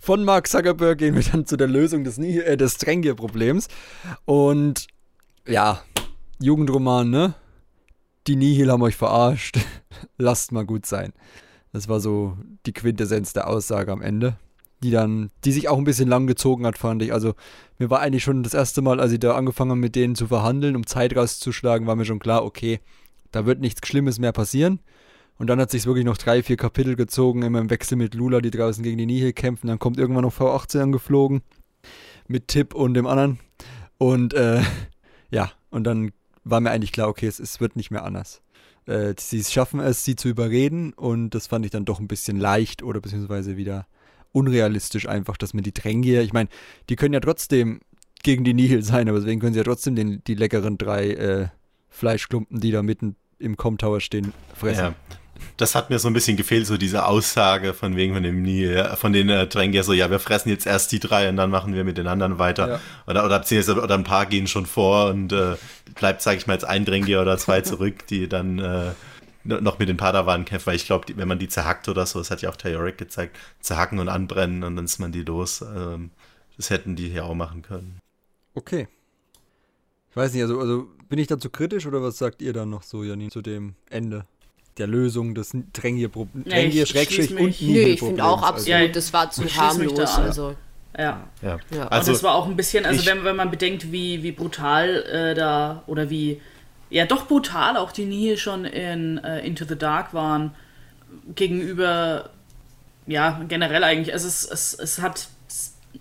[0.00, 3.68] Von Mark Zuckerberg gehen wir dann zu der Lösung des, äh, des Drängier-Problems.
[4.24, 4.86] Und
[5.46, 5.82] ja,
[6.40, 7.34] Jugendroman, ne?
[8.26, 9.58] Die Nihil haben euch verarscht.
[10.18, 11.12] Lasst mal gut sein.
[11.72, 14.36] Das war so die Quintessenz der Aussage am Ende.
[14.82, 17.12] die dann, die sich auch ein bisschen lang gezogen hat, fand ich.
[17.12, 17.34] Also
[17.78, 20.28] mir war eigentlich schon das erste Mal, als ich da angefangen habe, mit denen zu
[20.28, 22.80] verhandeln, um Zeit rauszuschlagen, war mir schon klar, okay,
[23.32, 24.80] da wird nichts Schlimmes mehr passieren.
[25.38, 28.40] Und dann hat sich wirklich noch drei, vier Kapitel gezogen, immer im Wechsel mit Lula,
[28.40, 29.68] die draußen gegen die Nihil kämpfen.
[29.68, 31.42] Dann kommt irgendwann noch V18 angeflogen
[32.26, 33.38] mit Tipp und dem anderen.
[33.98, 34.62] Und äh,
[35.30, 36.10] ja, und dann
[36.42, 38.42] war mir eigentlich klar, okay, es, es wird nicht mehr anders.
[38.86, 42.38] Äh, sie schaffen es, sie zu überreden und das fand ich dann doch ein bisschen
[42.40, 43.86] leicht oder beziehungsweise wieder
[44.32, 46.48] unrealistisch einfach, dass man die Drängier, ich meine,
[46.88, 47.80] die können ja trotzdem
[48.22, 51.48] gegen die Nihil sein, aber deswegen können sie ja trotzdem den, die leckeren drei äh,
[51.88, 54.80] Fleischklumpen, die da mitten im Com-Tower stehen, fressen.
[54.80, 54.94] Ja
[55.56, 58.84] das hat mir so ein bisschen gefehlt, so diese Aussage von wegen von dem Nil,
[58.96, 61.74] von den äh, Drängen, so, ja, wir fressen jetzt erst die drei und dann machen
[61.74, 62.68] wir mit den anderen weiter.
[62.68, 62.80] Ja.
[63.06, 63.44] Oder, oder,
[63.82, 65.56] oder ein paar gehen schon vor und äh,
[65.94, 68.90] bleibt, sage ich mal, jetzt ein Drängier oder zwei zurück, die dann äh,
[69.44, 72.30] noch mit den Padawan kämpfen, weil ich glaube, wenn man die zerhackt oder so, das
[72.30, 75.62] hat ja auch Theoric gezeigt, zerhacken und anbrennen und dann ist man die los.
[75.62, 76.10] Ähm,
[76.56, 78.00] das hätten die hier auch machen können.
[78.54, 78.88] Okay.
[80.10, 82.82] Ich weiß nicht, also, also bin ich dazu kritisch oder was sagt ihr dann noch
[82.82, 84.26] so, Janine, zu dem Ende?
[84.78, 89.44] Der Lösung des Drängier-Schrägstrich nee, und Nee, ich finde auch absolut, also, das war zu
[89.44, 89.98] harmlos.
[90.16, 90.54] Also.
[90.96, 91.26] Ja.
[91.42, 91.58] ja.
[91.70, 91.88] ja.
[91.88, 95.02] Also, und das war auch ein bisschen, also wenn, wenn man bedenkt, wie, wie brutal
[95.04, 96.40] äh, da oder wie,
[96.90, 100.54] ja doch brutal auch die Nihil schon in uh, Into the Dark waren,
[101.34, 102.30] gegenüber,
[103.06, 105.28] ja, generell eigentlich, also es, es, es, hat,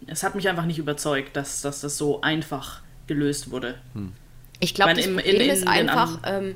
[0.07, 3.75] es hat mich einfach nicht überzeugt, dass, dass das so einfach gelöst wurde.
[3.93, 4.13] Hm.
[4.59, 6.55] Ich glaube, das Problem in, in, ist einfach, ähm,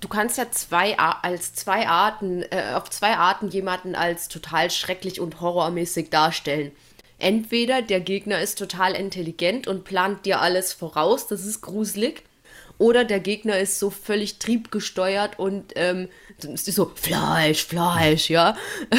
[0.00, 5.20] du kannst ja zwei als zwei Arten, äh, auf zwei Arten jemanden als total schrecklich
[5.20, 6.72] und horrormäßig darstellen.
[7.18, 12.22] Entweder der Gegner ist total intelligent und plant dir alles voraus, das ist gruselig.
[12.78, 16.08] Oder der Gegner ist so völlig triebgesteuert und ähm,
[16.42, 18.54] ist so Fleisch, Fleisch, ja.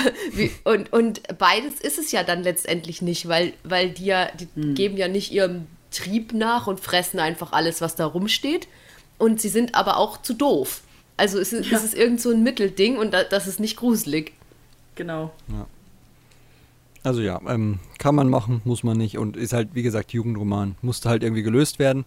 [0.63, 4.73] und, und beides ist es ja dann letztendlich nicht, weil, weil die ja, die hm.
[4.73, 8.67] geben ja nicht ihrem Trieb nach und fressen einfach alles, was da rumsteht.
[9.19, 10.81] Und sie sind aber auch zu doof.
[11.18, 11.78] Also es ist, ja.
[11.78, 14.34] es ist irgend so ein Mittelding und da, das ist nicht gruselig.
[14.95, 15.34] Genau.
[15.49, 15.68] Ja.
[17.03, 20.76] Also ja, ähm, kann man machen, muss man nicht und ist halt, wie gesagt, Jugendroman.
[20.82, 22.05] Musste halt irgendwie gelöst werden.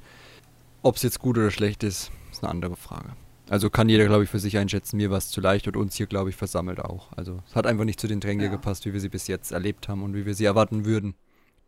[0.82, 3.10] Ob es jetzt gut oder schlecht ist, ist eine andere Frage.
[3.48, 5.96] Also kann jeder, glaube ich, für sich einschätzen, mir war es zu leicht und uns
[5.96, 7.08] hier, glaube ich, versammelt auch.
[7.16, 8.50] Also es hat einfach nicht zu den Drängen ja.
[8.50, 11.14] gepasst, wie wir sie bis jetzt erlebt haben und wie wir sie erwarten würden,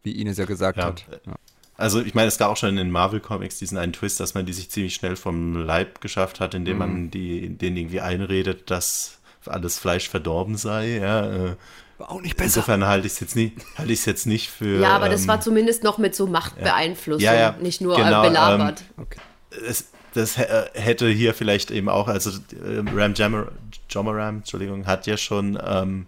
[0.05, 0.85] wie Ines ja gesagt ja.
[0.85, 1.07] hat.
[1.27, 1.35] Ja.
[1.83, 4.47] Also ich meine, es gab auch schon in den Marvel-Comics diesen einen Twist, dass man
[4.47, 6.79] die sich ziemlich schnell vom Leib geschafft hat, indem mhm.
[6.79, 10.99] man die, denen irgendwie einredet, dass alles Fleisch verdorben sei.
[10.99, 11.57] Ja, äh,
[11.99, 12.59] war auch nicht besser.
[12.59, 14.79] Insofern halte ich es jetzt nicht, halte ich es jetzt nicht für.
[14.79, 18.23] Ja, aber ähm, das war zumindest noch mit so Machtbeeinflussung, ja, ja, nicht nur genau,
[18.23, 18.85] belabert.
[18.97, 19.21] Ähm, okay.
[19.69, 23.49] es, das hätte hier vielleicht eben auch, also äh, Ram Jammer,
[23.91, 26.07] Jomaram, Entschuldigung, hat ja schon ähm,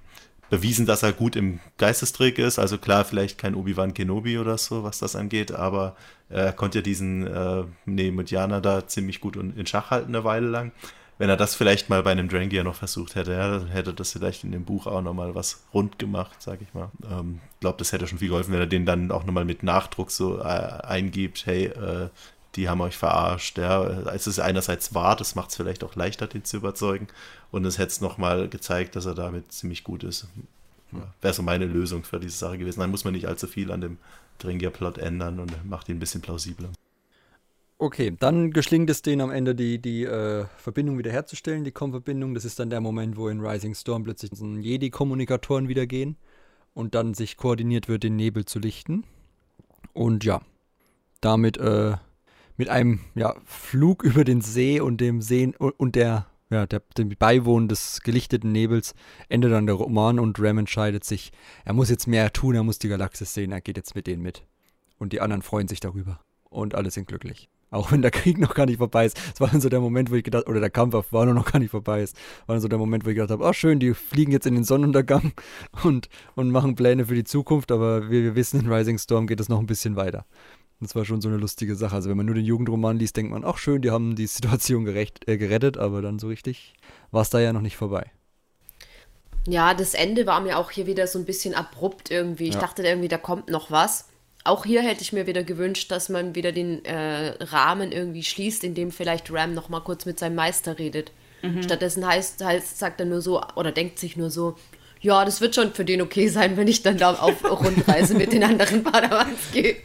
[0.55, 2.59] bewiesen, dass er gut im Geistestrick ist.
[2.59, 5.97] Also klar, vielleicht kein Obi-Wan Kenobi oder so, was das angeht, aber
[6.29, 10.73] er konnte ja diesen äh, Nemudianer da ziemlich gut in Schach halten eine Weile lang.
[11.19, 14.13] Wenn er das vielleicht mal bei einem Drangier noch versucht hätte, ja, dann hätte das
[14.13, 16.91] vielleicht in dem Buch auch nochmal was rund gemacht, sag ich mal.
[17.03, 19.63] Ich ähm, glaube, das hätte schon viel geholfen, wenn er den dann auch nochmal mit
[19.63, 22.09] Nachdruck so äh, eingibt, hey, äh,
[22.57, 23.59] die haben euch verarscht.
[23.59, 23.85] Ja.
[24.11, 27.09] Es ist einerseits wahr, das macht es vielleicht auch leichter, den zu überzeugen.
[27.55, 30.27] Und es hätte es nochmal gezeigt, dass er damit ziemlich gut ist.
[30.91, 32.81] Ja, Wäre so meine Lösung für diese Sache gewesen.
[32.81, 33.99] Dann muss man nicht allzu viel an dem
[34.41, 36.71] Dringier-Plot ändern und macht ihn ein bisschen plausibler.
[37.79, 42.35] Okay, dann geschlingt es denen am Ende, die, die äh, Verbindung wiederherzustellen, die Com-Verbindung.
[42.35, 46.17] Das ist dann der Moment, wo in Rising Storm plötzlich Jedi-Kommunikatoren wieder gehen
[46.75, 49.05] und dann sich koordiniert wird, den Nebel zu lichten.
[49.93, 50.41] Und ja,
[51.21, 51.93] damit äh,
[52.57, 57.11] mit einem ja, Flug über den See und dem Sehen und der, ja, der, dem
[57.11, 58.95] Beiwohnen des gelichteten Nebels
[59.29, 61.33] endet dann der Roman und Ram entscheidet sich,
[61.65, 64.23] er muss jetzt mehr tun, er muss die Galaxis sehen, er geht jetzt mit denen
[64.23, 64.47] mit.
[64.99, 66.21] Und die anderen freuen sich darüber.
[66.49, 67.49] Und alle sind glücklich.
[67.71, 69.21] Auch wenn der Krieg noch gar nicht vorbei ist.
[69.35, 71.59] Es war dann so der Moment, wo ich gedacht, oder der Kampf Wano noch gar
[71.59, 72.17] nicht vorbei ist.
[72.47, 74.55] War dann so der Moment, wo ich gedacht habe, oh schön, die fliegen jetzt in
[74.55, 75.33] den Sonnenuntergang
[75.83, 79.41] und, und machen Pläne für die Zukunft, aber wie wir wissen, in Rising Storm geht
[79.41, 80.25] es noch ein bisschen weiter.
[80.81, 81.95] Das war schon so eine lustige Sache.
[81.95, 84.85] Also wenn man nur den Jugendroman liest, denkt man, ach schön, die haben die Situation
[84.85, 86.75] gerecht, äh, gerettet, aber dann so richtig
[87.11, 88.11] war es da ja noch nicht vorbei.
[89.47, 92.49] Ja, das Ende war mir auch hier wieder so ein bisschen abrupt irgendwie.
[92.49, 92.61] Ich ja.
[92.61, 94.09] dachte irgendwie, da kommt noch was.
[94.43, 98.65] Auch hier hätte ich mir wieder gewünscht, dass man wieder den äh, Rahmen irgendwie schließt,
[98.65, 101.13] in dem vielleicht Ram noch mal kurz mit seinem Meister redet.
[101.43, 101.63] Mhm.
[101.63, 104.57] Stattdessen heißt, heißt, sagt er nur so oder denkt sich nur so,
[105.01, 108.33] ja, das wird schon für den okay sein, wenn ich dann da auf Rundreise mit
[108.33, 109.77] den anderen Padawans gehe.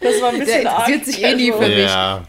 [0.00, 1.78] Das war ein bisschen Der interessiert sich eh nie für mich.
[1.78, 2.22] Ja,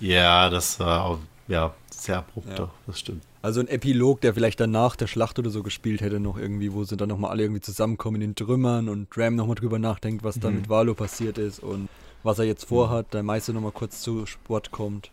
[0.00, 2.54] ja das war auch, ja, sehr abrupt, ja.
[2.56, 3.22] doch, das stimmt.
[3.42, 6.82] Also ein Epilog, der vielleicht danach der Schlacht oder so gespielt hätte, noch irgendwie, wo
[6.84, 10.40] sie dann nochmal alle irgendwie zusammenkommen in den Trümmern und Ram nochmal drüber nachdenkt, was
[10.40, 10.56] da Mhm.
[10.56, 11.88] mit Valo passiert ist und
[12.24, 15.10] was er jetzt vorhat, der Meister nochmal kurz zu Sport kommt.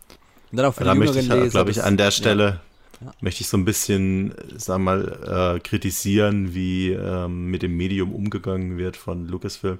[0.50, 1.48] Und dann auch für Da die möchte ich, Leser.
[1.50, 2.10] glaube ich, an der ja.
[2.10, 2.60] Stelle
[3.04, 3.12] Ja.
[3.20, 8.78] möchte ich so ein bisschen, sag mal, äh, kritisieren, wie ähm, mit dem Medium umgegangen
[8.78, 9.78] wird von Lucasfilm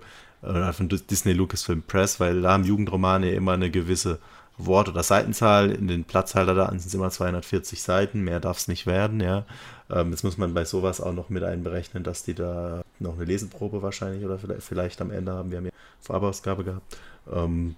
[0.49, 4.18] oder von Dis- Disney Lucasfilm Press, weil da haben Jugendromane immer eine gewisse
[4.57, 5.70] Wort- oder Seitenzahl.
[5.70, 9.45] In den Platzhalter da sind es immer 240 Seiten, mehr darf es nicht werden, ja.
[9.90, 13.24] Ähm, jetzt muss man bei sowas auch noch mit einberechnen, dass die da noch eine
[13.24, 15.51] Leseprobe wahrscheinlich oder vielleicht, vielleicht am Ende haben.
[15.51, 16.97] Wir haben ja Vorausgabe gehabt.
[17.32, 17.74] Ähm,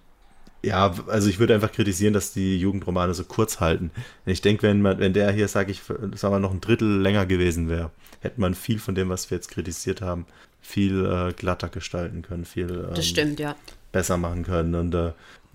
[0.62, 3.90] ja, also ich würde einfach kritisieren, dass die Jugendromane so kurz halten.
[4.24, 7.26] Ich denke, wenn man, wenn der hier, sage ich, sagen wir noch ein Drittel länger
[7.26, 7.90] gewesen wäre,
[8.20, 10.26] hätte man viel von dem, was wir jetzt kritisiert haben,
[10.66, 13.54] viel äh, glatter gestalten können, viel ähm, Das stimmt, ja.
[13.92, 14.74] besser machen können.
[14.74, 15.12] Und äh,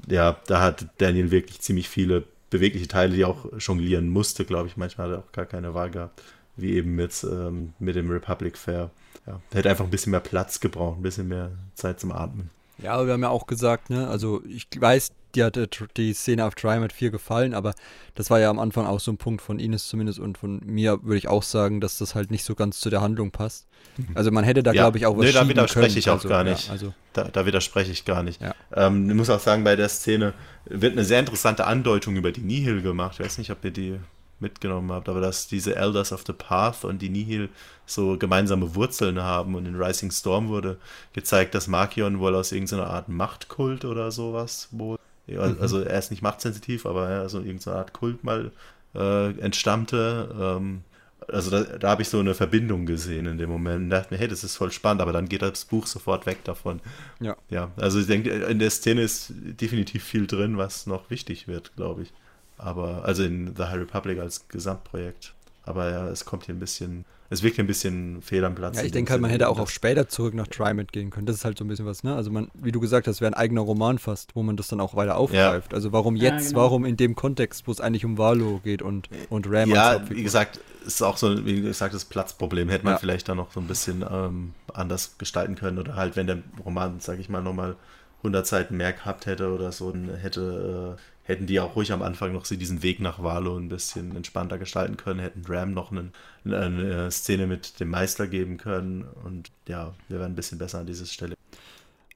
[0.08, 4.68] ja, da hat Daniel wirklich ziemlich viele bewegliche Teile, die er auch jonglieren musste, glaube
[4.68, 4.78] ich.
[4.78, 6.22] Manchmal hat er auch gar keine Wahl gehabt,
[6.56, 8.90] wie eben mit, ähm, mit dem Republic Fair.
[9.28, 12.50] Ja, der hätte einfach ein bisschen mehr Platz gebraucht, ein bisschen mehr Zeit zum Atmen.
[12.80, 15.68] Ja, aber wir haben ja auch gesagt, ne, also ich weiß, dir hat äh,
[15.98, 17.74] die Szene auf Triumph 4 gefallen, aber
[18.16, 21.04] das war ja am Anfang auch so ein Punkt von Ines zumindest und von mir
[21.04, 23.68] würde ich auch sagen, dass das halt nicht so ganz zu der Handlung passt.
[24.14, 26.30] Also man hätte da, Ja, glaube ich, auch was nee, da widerspreche ich auch also,
[26.30, 26.70] gar ja, nicht.
[26.70, 28.42] also, Da, da widerspreche ich gar nicht.
[28.42, 28.56] Ja.
[28.74, 30.34] Ähm, ich muss auch sagen, bei der Szene
[30.66, 33.16] wird eine sehr interessante Andeutung über die Nihil gemacht.
[33.20, 34.00] Ich weiß nicht, ob ihr die
[34.40, 37.50] mitgenommen habt, aber dass diese Elders of the Path und die Nihil
[37.86, 40.78] so gemeinsame Wurzeln haben und in Rising Storm wurde
[41.14, 46.12] gezeigt, dass Markion wohl aus irgendeiner Art Machtkult oder sowas wohl, ja, also er ist
[46.12, 48.52] nicht machtsensitiv, aber ja, so irgendeine Art Kult mal
[48.96, 50.36] äh, entstammte.
[50.40, 50.84] Ähm,
[51.28, 54.20] also da, da habe ich so eine Verbindung gesehen in dem Moment und dachte mir,
[54.20, 56.82] hey, das ist voll spannend, aber dann geht das Buch sofort weg davon.
[57.20, 57.36] ja.
[57.50, 61.76] Ja, also ich denke, in der Szene ist definitiv viel drin, was noch wichtig wird,
[61.76, 62.14] glaube ich.
[62.58, 65.34] Aber, also in The High Republic als Gesamtprojekt.
[65.64, 68.76] Aber ja, es kommt hier ein bisschen, es wirkt ein bisschen fehl am Platz.
[68.78, 71.26] Ja, ich denke halt, man hätte auch auf später zurück nach Triumph gehen können.
[71.26, 72.14] Das ist halt so ein bisschen was, ne?
[72.14, 74.82] Also man, wie du gesagt hast, wäre ein eigener Roman fast, wo man das dann
[74.82, 75.74] auch weiter aufgreift.
[75.74, 76.60] Also warum Ja, jetzt, genau.
[76.60, 80.18] warum in dem Kontext, wo es eigentlich um Valo geht und, und Ram Ja, Hauptfigur?
[80.18, 82.68] wie gesagt, ist auch so, wie gesagt, das Platzproblem.
[82.68, 83.00] Hätte man Ja.
[83.00, 85.80] vielleicht dann noch so ein bisschen ähm, anders gestalten können.
[85.80, 87.78] Oder halt, wenn der Roman, sage ich mal, nochmal
[88.18, 92.02] 100 Seiten mehr gehabt hätte oder so, dann hätte, äh, hätten die auch ruhig am
[92.02, 95.92] Anfang noch so diesen Weg nach Valo ein bisschen entspannter gestalten können, hätten Ram noch
[95.92, 96.12] einen,
[96.46, 99.06] eine Szene mit dem Meister geben können.
[99.24, 101.36] Und ja, wir wären ein bisschen besser an dieser Stelle.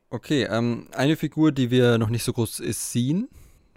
[0.10, 3.28] Okay, ähm, eine Figur, die wir noch nicht so groß ist, Scene.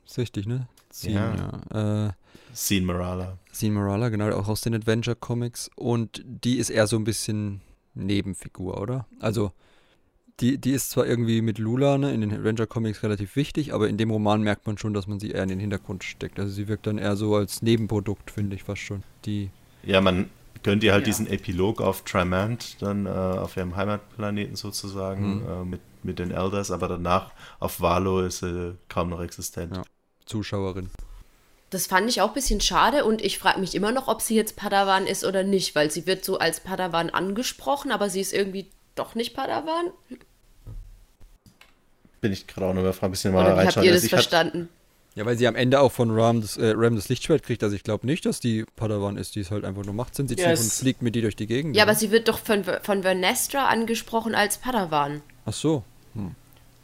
[0.06, 0.68] Ist richtig, ne?
[0.92, 1.60] Scene, Ja.
[1.72, 2.06] ja.
[2.08, 2.12] Äh,
[2.54, 3.38] Scene Morala.
[3.52, 5.70] Scene Morala, genau, auch aus den Adventure Comics.
[5.76, 7.60] Und die ist eher so ein bisschen
[7.94, 9.06] Nebenfigur, oder?
[9.20, 9.52] Also,
[10.40, 13.88] die, die ist zwar irgendwie mit Lula ne, in den Adventure Comics relativ wichtig, aber
[13.88, 16.38] in dem Roman merkt man schon, dass man sie eher in den Hintergrund steckt.
[16.38, 19.02] Also, sie wirkt dann eher so als Nebenprodukt, finde ich fast schon.
[19.24, 19.50] Die,
[19.82, 20.30] Ja, man
[20.62, 21.06] gönnt ihr halt Ja.
[21.06, 25.48] diesen Epilog auf Tramant, dann äh, auf ihrem Heimatplaneten sozusagen, Mhm.
[25.48, 29.76] äh, mit, mit den Elders, aber danach auf Valo ist sie kaum noch existent.
[29.76, 29.82] Ja.
[30.26, 30.90] Zuschauerin.
[31.70, 34.34] Das fand ich auch ein bisschen schade und ich frage mich immer noch, ob sie
[34.34, 38.32] jetzt Padawan ist oder nicht, weil sie wird so als Padawan angesprochen, aber sie ist
[38.32, 39.90] irgendwie doch nicht Padawan.
[42.20, 43.84] Bin ich gerade auch noch überfragt, ein bisschen mal Oder wie habt reinschauen.
[43.86, 44.68] ihr Also das ich verstanden?
[45.14, 47.62] Ja, weil sie am Ende auch von Ram das, äh, Ram das Lichtschwert kriegt.
[47.64, 49.34] Also, ich glaube nicht, dass die Padawan ist.
[49.34, 51.76] Die ist halt einfach nur machtsensitiv Ja, und es- fliegt mit die durch die Gegend.
[51.76, 51.98] Ja, aber oder?
[51.98, 55.22] sie wird doch von, von Vernestra angesprochen als Padawan.
[55.46, 55.82] Ach so.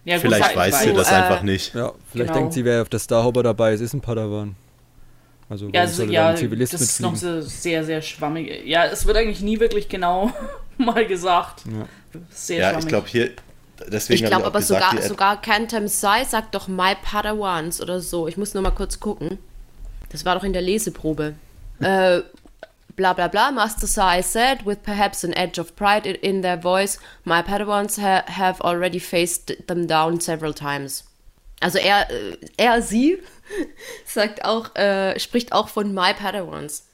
[0.05, 1.75] Ja, gut, Vielleicht sei- weiß sie das äh, einfach nicht.
[1.75, 2.33] Ja, vielleicht Genau.
[2.41, 4.55] denkt sie, wer auf der Starhopper dabei ist, ist ein Padawan.
[5.49, 7.43] Also, Ja, also, ja ein Zivilist das ist noch mitfliegen?
[7.43, 8.65] so sehr, sehr schwammig.
[8.67, 10.31] Ja, es wird eigentlich nie wirklich genau
[10.85, 11.63] mal gesagt.
[11.67, 11.87] Ja.
[12.31, 12.85] Sehr Ja, schwammig.
[12.85, 13.31] ich glaube hier,
[13.89, 18.01] deswegen Ich glaube auch aber gesagt, sogar, sogar Cantam Sai sagt doch My Padawans oder
[18.01, 18.29] so.
[18.29, 19.39] Ich muss nur mal kurz gucken.
[20.11, 21.35] Das war doch in der Leseprobe.
[21.81, 22.21] äh,
[22.97, 26.57] bla bla bla, Master Sai said, with perhaps an edge of pride in, in their
[26.57, 31.05] voice, My Padawans ha have already faced them down several times.
[31.61, 33.19] Also er, äh, er, sie
[34.05, 36.85] sagt auch, äh, spricht auch von My Padawans.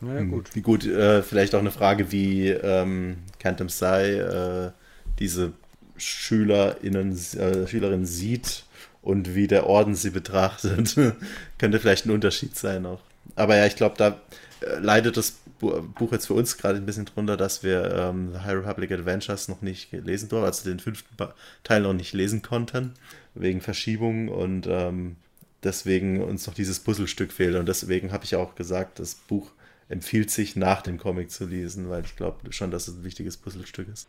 [0.00, 0.54] Ja, gut.
[0.54, 4.70] Wie gut, äh, vielleicht auch eine Frage, wie ähm, Cantum Sai äh,
[5.18, 5.52] diese
[5.96, 8.64] SchülerInnen, äh, Schülerin sieht
[9.02, 10.96] und wie der Orden sie betrachtet.
[11.58, 13.00] Könnte vielleicht ein Unterschied sein auch.
[13.34, 14.20] Aber ja, ich glaube, da
[14.60, 18.30] äh, leidet das Bu Buch jetzt für uns gerade ein bisschen drunter, dass wir ähm,
[18.32, 21.16] The High Republic Adventures noch nicht gelesen durften, also den fünften
[21.64, 22.92] Teil noch nicht lesen konnten,
[23.34, 25.16] wegen Verschiebung und ähm,
[25.64, 27.56] deswegen uns noch dieses Puzzlestück fehlt.
[27.56, 29.50] Und deswegen habe ich auch gesagt, das Buch
[29.88, 33.36] empfiehlt sich nach dem Comic zu lesen, weil ich glaube schon, dass es ein wichtiges
[33.36, 34.08] Puzzlestück ist.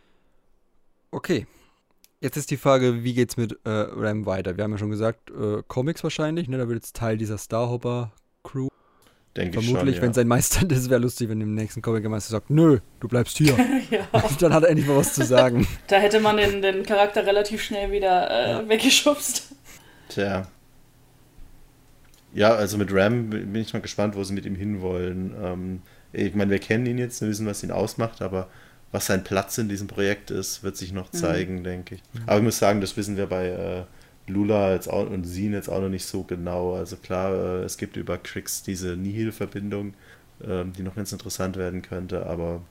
[1.11, 1.47] Okay.
[2.21, 4.57] Jetzt ist die Frage, wie geht's mit äh, Ram weiter?
[4.57, 6.57] Wir haben ja schon gesagt, äh, Comics wahrscheinlich, ne?
[6.57, 8.67] Da wird jetzt Teil dieser Starhopper-Crew.
[9.37, 10.01] denke ich Vermutlich, schon.
[10.03, 10.13] wenn Ja.
[10.15, 13.37] sein Meister, das wäre lustig, wenn im nächsten Comic der Meister sagt, nö, du bleibst
[13.37, 13.55] hier.
[13.89, 14.05] ja.
[14.39, 15.65] Dann hat er endlich mal was zu sagen.
[15.87, 19.55] Da hätte man den, den Charakter relativ schnell wieder äh, weggeschubst.
[20.09, 20.45] Tja.
[22.31, 25.33] Ja, also mit Ram bin ich mal gespannt, wo sie mit ihm hinwollen.
[25.41, 25.81] Ähm,
[26.13, 28.49] ich meine, wir kennen ihn jetzt, wir wissen, was ihn ausmacht, aber
[28.91, 32.03] was sein Platz in diesem Projekt ist, wird sich noch zeigen, denke ich.
[32.25, 33.83] Aber ich muss sagen, das wissen wir bei äh,
[34.31, 36.75] Lula jetzt auch, und Sin jetzt auch noch nicht so genau.
[36.75, 39.93] Also klar, äh, es gibt über Crix diese Nihil-Verbindung,
[40.43, 42.61] ähm, die noch ganz interessant werden könnte, aber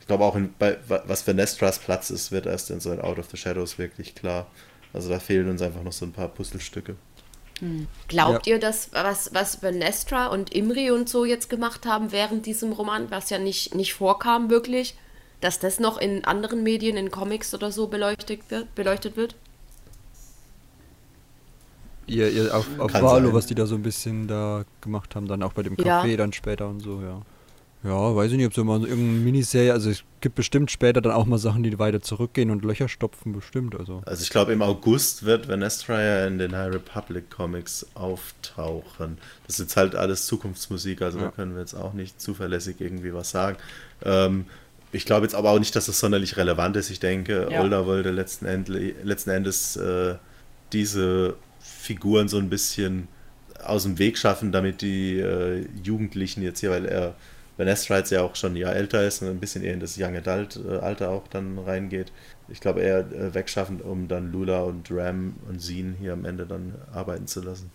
[0.00, 2.90] ich glaube auch, in, bei, wa- was für Nestras Platz ist, wird erst in so
[2.90, 4.48] ein Out of the Shadows wirklich klar.
[4.92, 6.96] Also da fehlen uns einfach noch so ein paar Puzzlestücke.
[8.06, 12.72] Glaubt ihr, dass was, was Venestra und Imri und so jetzt gemacht haben während diesem
[12.72, 14.96] Roman, was ja nicht, nicht vorkam wirklich,
[15.40, 18.74] dass das noch in anderen Medien, in Comics oder so beleuchtet wird?
[18.74, 19.34] Beleuchtet wird?
[22.06, 23.34] Ihr, ihr auf, auf Valo, sein.
[23.34, 26.02] was die da so ein bisschen da gemacht haben, dann auch bei dem Ja.
[26.02, 27.20] Café dann später und so, ja.
[27.84, 31.00] Ja, weiß ich nicht, ob so mal so irgendeine Miniserie, also es gibt bestimmt später
[31.00, 34.02] dann auch mal Sachen, die weiter zurückgehen und Löcher stopfen, bestimmt, also.
[34.04, 39.18] Also ich glaube, im August wird Venestra ja in den High Republic Comics auftauchen.
[39.46, 41.26] Das ist jetzt halt alles Zukunftsmusik, also Ja.
[41.26, 43.56] da können wir jetzt auch nicht zuverlässig irgendwie was sagen.
[44.04, 44.46] Ähm,
[44.90, 46.90] ich glaube jetzt aber auch nicht, dass es sonderlich relevant ist.
[46.90, 47.60] Ich denke, Ja.
[47.62, 50.16] Older wollte letzten, Endli- letzten Endes äh,
[50.72, 53.06] diese Figuren so ein bisschen
[53.64, 57.14] aus dem Weg schaffen, damit die äh, Jugendlichen jetzt hier, weil er
[57.58, 59.98] Venestra jetzt ja auch schon ein Jahr älter ist und ein bisschen eher in das
[59.98, 62.12] Young Adult äh, Alter auch dann reingeht.
[62.48, 66.46] Ich glaube, eher äh, wegschaffen, um dann Lula und Ram und Zine hier am Ende
[66.46, 67.70] dann arbeiten zu lassen.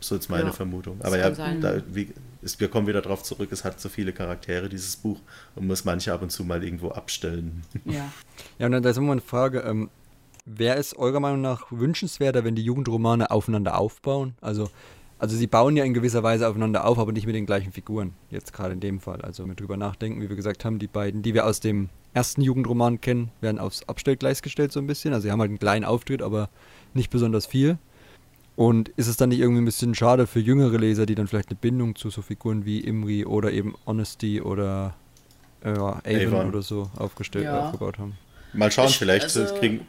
[0.00, 1.00] So ist meine Ja, Vermutung.
[1.02, 2.12] Aber ja, da, wie,
[2.42, 5.18] ist, wir kommen wieder drauf zurück, es hat so viele Charaktere, dieses Buch,
[5.54, 7.62] und muss manche ab und zu mal irgendwo abstellen.
[7.84, 8.12] Ja.
[8.58, 9.90] Ja, und dann da ist immer eine Frage, ähm,
[10.44, 14.34] wer ist eurer Meinung nach wünschenswerter, wenn die Jugendromane aufeinander aufbauen?
[14.40, 14.68] Also,
[15.18, 18.12] also sie bauen ja in gewisser Weise aufeinander auf, aber nicht mit den gleichen Figuren,
[18.30, 19.20] jetzt gerade in dem Fall.
[19.22, 22.42] Also mit drüber nachdenken, wie wir gesagt haben, die beiden, die wir aus dem ersten
[22.42, 25.12] Jugendroman kennen, werden aufs Abstellgleis gestellt so ein bisschen.
[25.14, 26.48] Also sie haben halt einen kleinen Auftritt, aber
[26.92, 27.78] nicht besonders viel.
[28.56, 31.48] Und ist es dann nicht irgendwie ein bisschen schade für jüngere Leser, die dann vielleicht
[31.48, 34.94] eine Bindung zu so Figuren wie Imri oder eben Honesty oder
[35.64, 36.48] äh, Avon, Avon.
[36.50, 37.66] oder so aufgestellt, Ja.
[37.66, 38.16] aufgebaut haben?
[38.52, 39.80] Mal schauen, Ich- vielleicht, also- kriegen,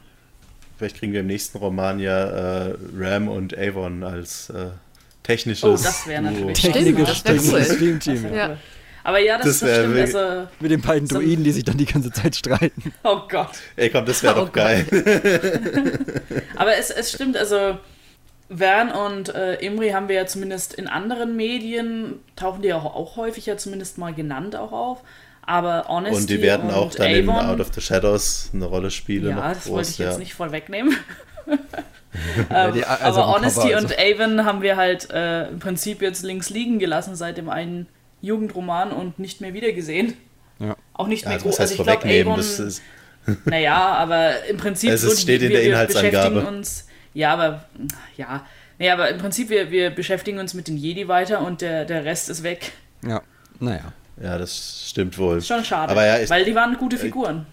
[0.80, 4.70] vielleicht kriegen wir im nächsten Roman ja äh, Ram und Avon als äh,
[5.26, 7.64] technisches Oh, das wäre natürlich- Stimmt, das wär cool.
[7.64, 8.34] Streamteam.
[8.34, 8.58] Ja.
[9.04, 9.98] Aber ja, das, Das das, stimmt.
[10.00, 12.92] Also, Mit den beiden So- Druiden, die sich dann die ganze Zeit streiten.
[13.04, 13.52] oh Gott.
[13.76, 14.86] Ey, komm, das wäre Oh doch geil.
[16.56, 17.78] Aber es, es stimmt, also
[18.50, 23.16] Vern und äh, Imri haben wir ja zumindest in anderen Medien, tauchen die auch, auch
[23.16, 25.02] häufig ja zumindest mal genannt auch auf.
[25.48, 28.90] Aber Honesty Und die werden auch dann in Avon, Out of the Shadows eine Rolle
[28.90, 29.30] spielen.
[29.30, 30.10] Ja, noch das groß, wollte ich ja.
[30.10, 30.96] jetzt nicht vorwegnehmen.
[32.50, 33.88] Ja, die- also Aber Honesty also.
[33.88, 37.88] und Avon haben wir halt äh, im Prinzip jetzt links liegen gelassen seit dem einen
[38.22, 40.14] Jugendroman und nicht mehr wiedergesehen.
[40.60, 40.76] Ja.
[40.94, 41.60] Auch nicht Ja, mehr also groß.
[41.60, 42.34] heißt Also ich glaube, vorwegnehmen?
[42.34, 42.82] Avon, Das ist,
[43.46, 46.12] naja, aber im Prinzip Es ist- die- steht in wir, der wir Inhaltsangabe.
[46.36, 46.88] beschäftigen uns.
[47.14, 47.66] Ja, aber
[48.18, 48.46] ja.
[48.78, 52.04] Nee, aber im Prinzip, wir, wir beschäftigen uns mit den Jedi weiter und der, der
[52.04, 52.74] Rest ist weg.
[53.08, 53.22] Ja,
[53.62, 53.94] naja.
[54.22, 55.38] ja, das stimmt wohl.
[55.38, 55.92] Ist schon schade.
[55.94, 57.46] Aber ja, ich, weil die waren gute Figuren.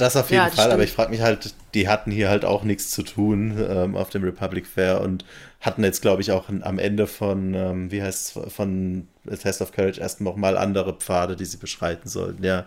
[0.00, 0.72] Das auf jeden Ja, das Fall.
[0.72, 4.10] Aber ich frage mich halt, die hatten hier halt auch nichts zu tun ähm, auf
[4.10, 5.24] dem Republic Fair und
[5.60, 9.60] hatten jetzt, glaube ich, auch am Ende von, ähm, wie heißt es, von A Test
[9.60, 12.44] of Courage erst noch mal andere Pfade, die sie beschreiten sollten.
[12.44, 12.66] Ja,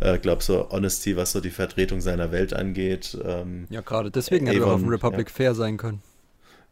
[0.00, 3.16] äh, glaube so Honesty, was so die Vertretung seiner Welt angeht.
[3.24, 6.02] Ähm, Ja, gerade deswegen hätte er auch auf dem Republic Fair sein können.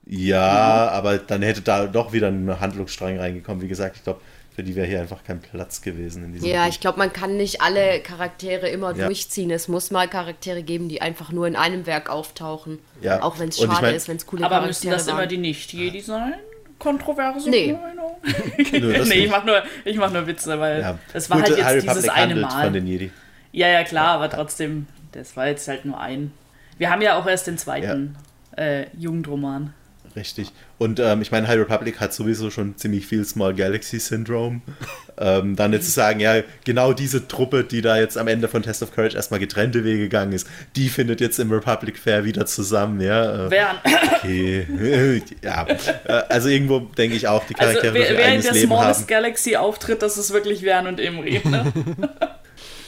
[0.07, 3.63] Ja, aber dann hätte da doch wieder ein Handlungsstrang reingekommen.
[3.63, 4.21] Wie gesagt, ich glaube,
[4.55, 6.71] für die wäre hier einfach kein Platz gewesen in diesem Ja, Buch.
[6.71, 9.07] ich glaube, man kann nicht alle Charaktere immer Ja.
[9.07, 9.51] durchziehen.
[9.51, 12.79] Es muss mal Charaktere geben, die einfach nur in einem Werk auftauchen.
[13.01, 13.23] Ja.
[13.23, 15.07] Auch wenn es Und ich schade mein- ist, wenn es coole Aber Charaktere müssen das
[15.07, 15.17] waren.
[15.19, 16.35] immer die Nicht-Jedi sein?
[16.79, 17.73] Kontroverse Nee.
[17.75, 18.17] Meinung?
[18.73, 19.31] Nö, nee, ich nicht.
[19.31, 20.99] mach, nur, ich mach nur Witze, weil ja.
[21.13, 22.65] das war Gut, halt jetzt dieses Republic eine Mal.
[22.65, 23.11] von den Jedi.
[23.53, 26.33] Ja, ja, klar, aber trotzdem, das war jetzt halt nur ein.
[26.79, 28.17] Wir haben ja auch erst den zweiten
[28.57, 29.75] äh, Jugendroman.
[30.17, 30.53] Richtig.
[30.79, 34.61] Und ähm, ich meine, High Republic hat sowieso schon ziemlich viel Small Galaxy Syndrome.
[35.19, 38.63] ähm, dann jetzt zu sagen, ja, genau diese Truppe, die da jetzt am Ende von
[38.63, 42.47] Test of Courage erstmal getrennte Wege gegangen ist, die findet jetzt im Republic Fair wieder
[42.47, 43.47] zusammen, ja.
[43.47, 43.75] Äh, Wer,
[44.17, 45.23] okay.
[45.43, 45.67] ja.
[45.69, 48.53] Äh, also irgendwo denke ich auch, die also Charaktere wer, die ein wer in der
[48.53, 49.07] Leben Smallest haben.
[49.07, 51.41] Galaxy auftritt, das ist wirklich Vern und Imri.
[51.45, 51.73] Ne?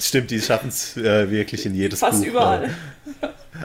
[0.03, 2.28] Stimmt, die schaffen es äh, wirklich in jedes Fast Buch.
[2.28, 2.70] überall.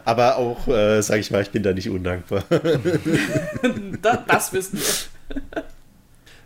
[0.05, 2.43] Aber auch, äh, sage ich mal, ich bin da nicht undankbar.
[4.01, 5.63] das, das wissen wir.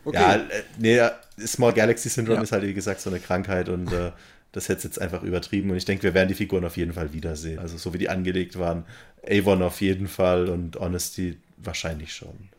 [0.05, 0.17] Okay.
[0.17, 1.01] Ja, äh, nee,
[1.45, 2.43] Small Galaxy Syndrome Ja.
[2.43, 4.11] ist halt, wie gesagt, so eine Krankheit und äh,
[4.51, 7.13] das hätte jetzt einfach übertrieben und ich denke, wir werden die Figuren auf jeden Fall
[7.13, 7.59] wiedersehen.
[7.59, 8.85] Also so wie die angelegt waren.
[9.27, 12.49] Avon auf jeden Fall und Honesty wahrscheinlich schon.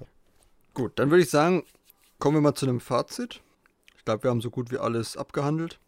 [0.74, 1.64] Gut, dann würde ich sagen,
[2.18, 3.40] kommen wir mal zu einem Fazit.
[3.96, 5.78] Ich glaube, wir haben so gut wie alles abgehandelt.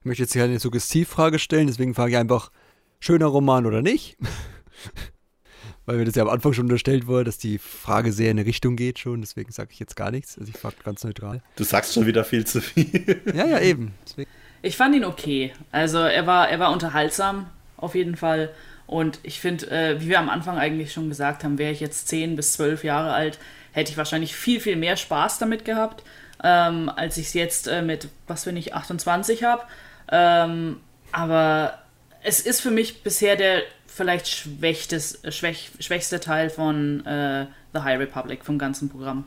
[0.00, 2.52] Ich möchte jetzt hier eine Suggestivfrage stellen, deswegen frage ich einfach,
[3.00, 4.16] schöner Roman oder nicht?
[5.86, 8.46] Weil mir das ja am Anfang schon unterstellt wurde, dass die Frage sehr in eine
[8.46, 10.38] Richtung geht schon, deswegen sage ich jetzt gar nichts.
[10.38, 11.42] Also ich frage ganz neutral.
[11.56, 13.22] Du sagst schon wieder viel zu viel.
[13.34, 13.94] Ja, ja, eben.
[14.06, 14.30] Deswegen.
[14.62, 15.52] Ich fand ihn okay.
[15.72, 17.46] Also er war, er war unterhaltsam,
[17.76, 18.50] auf jeden Fall.
[18.86, 22.08] Und ich finde, äh, wie wir am Anfang eigentlich schon gesagt haben, wäre ich jetzt
[22.08, 23.38] 10 bis 12 Jahre alt,
[23.72, 26.04] hätte ich wahrscheinlich viel, viel mehr Spaß damit gehabt,
[26.42, 29.62] ähm, als ich es jetzt äh, mit, was wenn ich 28 habe.
[30.10, 30.80] Ähm,
[31.12, 31.78] aber
[32.22, 37.98] es ist für mich bisher der vielleicht schwächtes, schwäch, schwächste Teil von äh, The High
[37.98, 39.24] Republic, vom ganzen Programm.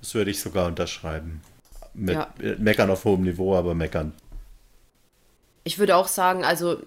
[0.00, 1.40] Das würde ich sogar unterschreiben.
[1.94, 2.32] Mit Ja.
[2.58, 4.12] Meckern auf hohem Niveau, aber meckern.
[5.64, 6.78] Ich würde auch sagen, also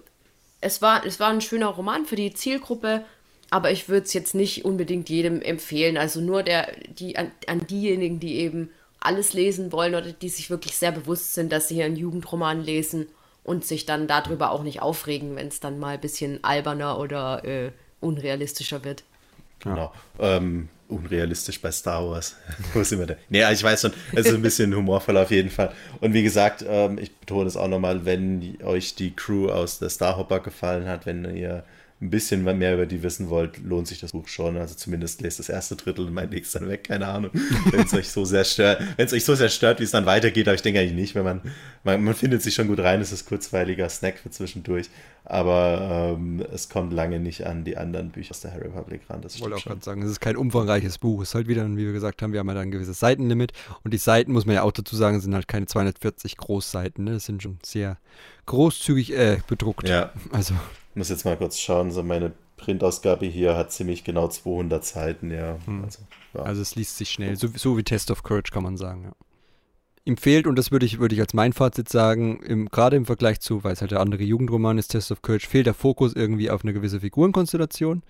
[0.60, 3.04] es war, es war ein schöner Roman für die Zielgruppe,
[3.50, 5.96] aber ich würde es jetzt nicht unbedingt jedem empfehlen.
[5.96, 8.70] Also nur der, die, an, an diejenigen, die eben
[9.08, 12.62] alles lesen wollen oder die sich wirklich sehr bewusst sind, dass sie hier einen Jugendroman
[12.62, 13.06] lesen
[13.42, 17.42] und sich dann darüber auch nicht aufregen, wenn es dann mal ein bisschen alberner oder
[17.42, 19.04] äh, unrealistischer wird.
[19.60, 19.92] Genau.
[20.18, 22.36] Ähm, unrealistisch bei Star Wars.
[22.74, 23.16] Wo sind wir denn?
[23.30, 25.72] Nee, ich weiß schon, es ist ein bisschen humorvoll auf jeden Fall.
[26.02, 29.88] Und wie gesagt, ähm, ich betone es auch nochmal, wenn euch die Crew aus der
[29.88, 31.64] Starhopper gefallen hat, wenn ihr
[32.00, 34.56] ein bisschen mehr über die wissen wollt, lohnt sich das Buch schon.
[34.56, 37.32] Also zumindest lest das erste Drittel und mein nächstes dann weg, keine Ahnung.
[37.70, 40.06] Wenn es euch so sehr stört, wenn es euch so sehr stört, wie es dann
[40.06, 41.40] weitergeht, aber ich denke eigentlich nicht, wenn man,
[41.82, 44.90] man, man findet sich schon gut rein, es ist kurzweiliger Snack für zwischendurch,
[45.30, 49.20] aber ähm, es kommt lange nicht an die anderen Bücher aus der Harry Republic ran.
[49.20, 51.20] Das Ich wollte auch gerade sagen, es ist kein umfangreiches Buch.
[51.20, 53.52] Es ist halt wieder, wie wir gesagt haben, wir haben ja da ein gewisses Seitenlimit.
[53.84, 57.04] Und die Seiten, muss man ja auch dazu sagen, sind halt keine 240 Großseiten.
[57.04, 57.12] Ne?
[57.12, 57.98] Das sind schon sehr
[58.46, 59.86] großzügig äh, bedruckt.
[59.86, 64.28] Ja, Also, ich muss jetzt mal kurz schauen, so meine Printausgabe hier hat ziemlich genau
[64.28, 65.58] 200 Seiten, ja.
[65.84, 66.00] Also,
[66.32, 66.42] ja.
[66.42, 67.36] also es liest sich schnell.
[67.36, 69.12] So, so wie Test of Courage kann man sagen, ja.
[70.08, 73.04] Ihm fehlt, und das würde ich, würde ich als mein Fazit sagen, im, gerade im
[73.04, 76.14] Vergleich zu, weil es halt der andere Jugendroman ist, Test of Courage, fehlt der Fokus
[76.16, 78.02] irgendwie auf eine gewisse Figurenkonstellation.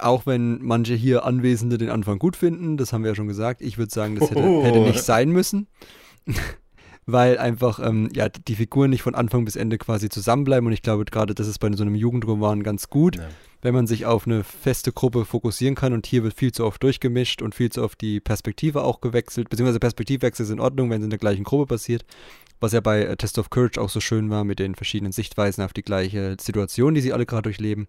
[0.00, 3.60] Auch wenn manche hier Anwesende den Anfang gut finden, das haben wir ja schon gesagt.
[3.62, 4.62] Ich würde sagen, das hätte, Oh.
[4.64, 5.66] hätte nicht sein müssen.
[7.04, 10.66] weil einfach ähm, ja, die Figuren nicht von Anfang bis Ende quasi zusammenbleiben.
[10.68, 13.28] Und ich glaube, gerade das ist bei so einem Jugendroman ganz gut, Ja.
[13.62, 15.92] Wenn man sich auf eine feste Gruppe fokussieren kann.
[15.92, 19.48] Und hier wird viel zu oft durchgemischt und viel zu oft die Perspektive auch gewechselt.
[19.48, 22.04] Beziehungsweise Perspektivwechsel ist in Ordnung, wenn es in der gleichen Gruppe passiert.
[22.60, 25.64] Was ja bei äh, Test of Courage auch so schön war mit den verschiedenen Sichtweisen
[25.64, 27.88] auf die gleiche Situation, die sie alle gerade durchleben.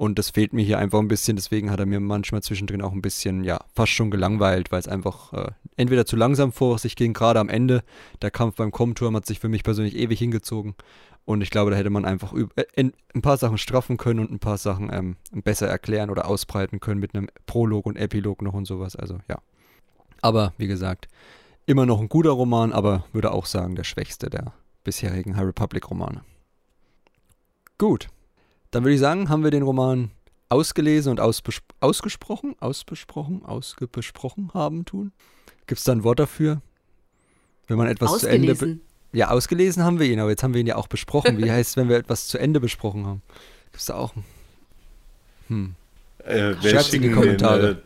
[0.00, 2.92] Und das fehlt mir hier einfach ein bisschen, deswegen hat er mir manchmal zwischendrin auch
[2.92, 6.96] ein bisschen, ja, fast schon gelangweilt, weil es einfach äh, entweder zu langsam vor sich
[6.96, 7.82] ging, gerade am Ende.
[8.22, 10.74] Der Kampf beim Komturm hat sich für mich persönlich ewig hingezogen.
[11.24, 14.30] Und ich glaube, da hätte man einfach äh, in- ein paar Sachen straffen können und
[14.32, 18.54] ein paar Sachen ähm, besser erklären oder ausbreiten können mit einem Prolog und Epilog noch
[18.54, 18.96] und sowas.
[18.96, 19.38] Also ja.
[20.22, 21.08] Aber wie gesagt,
[21.66, 24.52] immer noch ein guter Roman, aber würde auch sagen, der schwächste der
[24.82, 26.22] bisherigen High Republic-Romane.
[27.78, 28.08] Gut.
[28.70, 30.10] Dann würde ich sagen, haben wir den Roman
[30.48, 35.12] ausgelesen und ausbes ausgesprochen, ausbesprochen, ausgebesprochen haben tun.
[35.66, 36.60] Gibt es da ein Wort dafür?
[37.68, 38.48] Wenn man etwas zu Ende.
[39.12, 41.38] Ja, ausgelesen haben wir ihn, aber jetzt haben wir ihn ja auch besprochen.
[41.38, 43.22] Wie heißt es, wenn wir etwas zu Ende besprochen haben?
[43.66, 44.12] Gibt es da auch.
[45.48, 45.74] Hm.
[46.24, 47.74] Äh, wir Schreibt's in die schicken Kommentare.
[47.74, 47.80] Den, äh,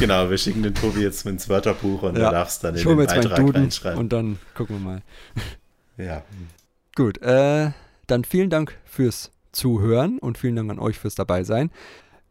[0.00, 2.86] genau, wir schicken den Tobi jetzt ins Wörterbuch und er darf es dann in ich
[2.86, 3.98] den jetzt meinen Beitrag Duden reinschreiben.
[3.98, 5.02] und dann gucken wir mal.
[5.96, 6.22] ja.
[6.94, 7.70] Gut, äh,
[8.06, 11.70] dann vielen Dank fürs Zuhören und vielen Dank an euch fürs Dabeisein.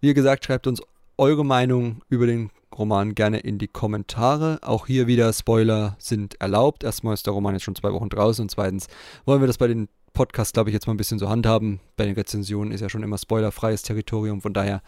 [0.02, 0.82] Wie gesagt, schreibt uns
[1.20, 4.60] eure Meinung über den Roman gerne in die Kommentare.
[4.62, 6.84] Auch hier wieder Spoiler sind erlaubt.
[6.84, 8.88] Erstmal ist der Roman jetzt schon zwei Wochen draußen und zweitens
[9.26, 11.80] wollen wir das bei den Podcasts, glaube ich, jetzt mal ein bisschen so handhaben.
[11.98, 14.42] Bei den Rezensionen ist ja schon immer spoilerfreies Territorium.
[14.42, 14.82] Von daher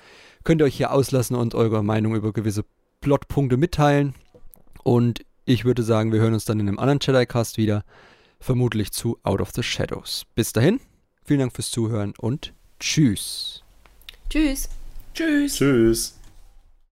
[0.44, 2.64] könnt ihr euch hier auslassen und eure Meinung über gewisse
[3.02, 4.16] Plotpunkte mitteilen.
[4.84, 7.84] Und ich würde sagen, wir hören uns dann in einem anderen Jedi-Cast wieder
[8.40, 10.26] vermutlich zu Out of the Shadows.
[10.34, 10.80] Bis dahin,
[11.24, 13.64] vielen Dank fürs Zuhören und tschüss.
[14.30, 14.70] Tschüss.
[15.14, 15.56] Tschüss.
[15.56, 16.21] Tschüss.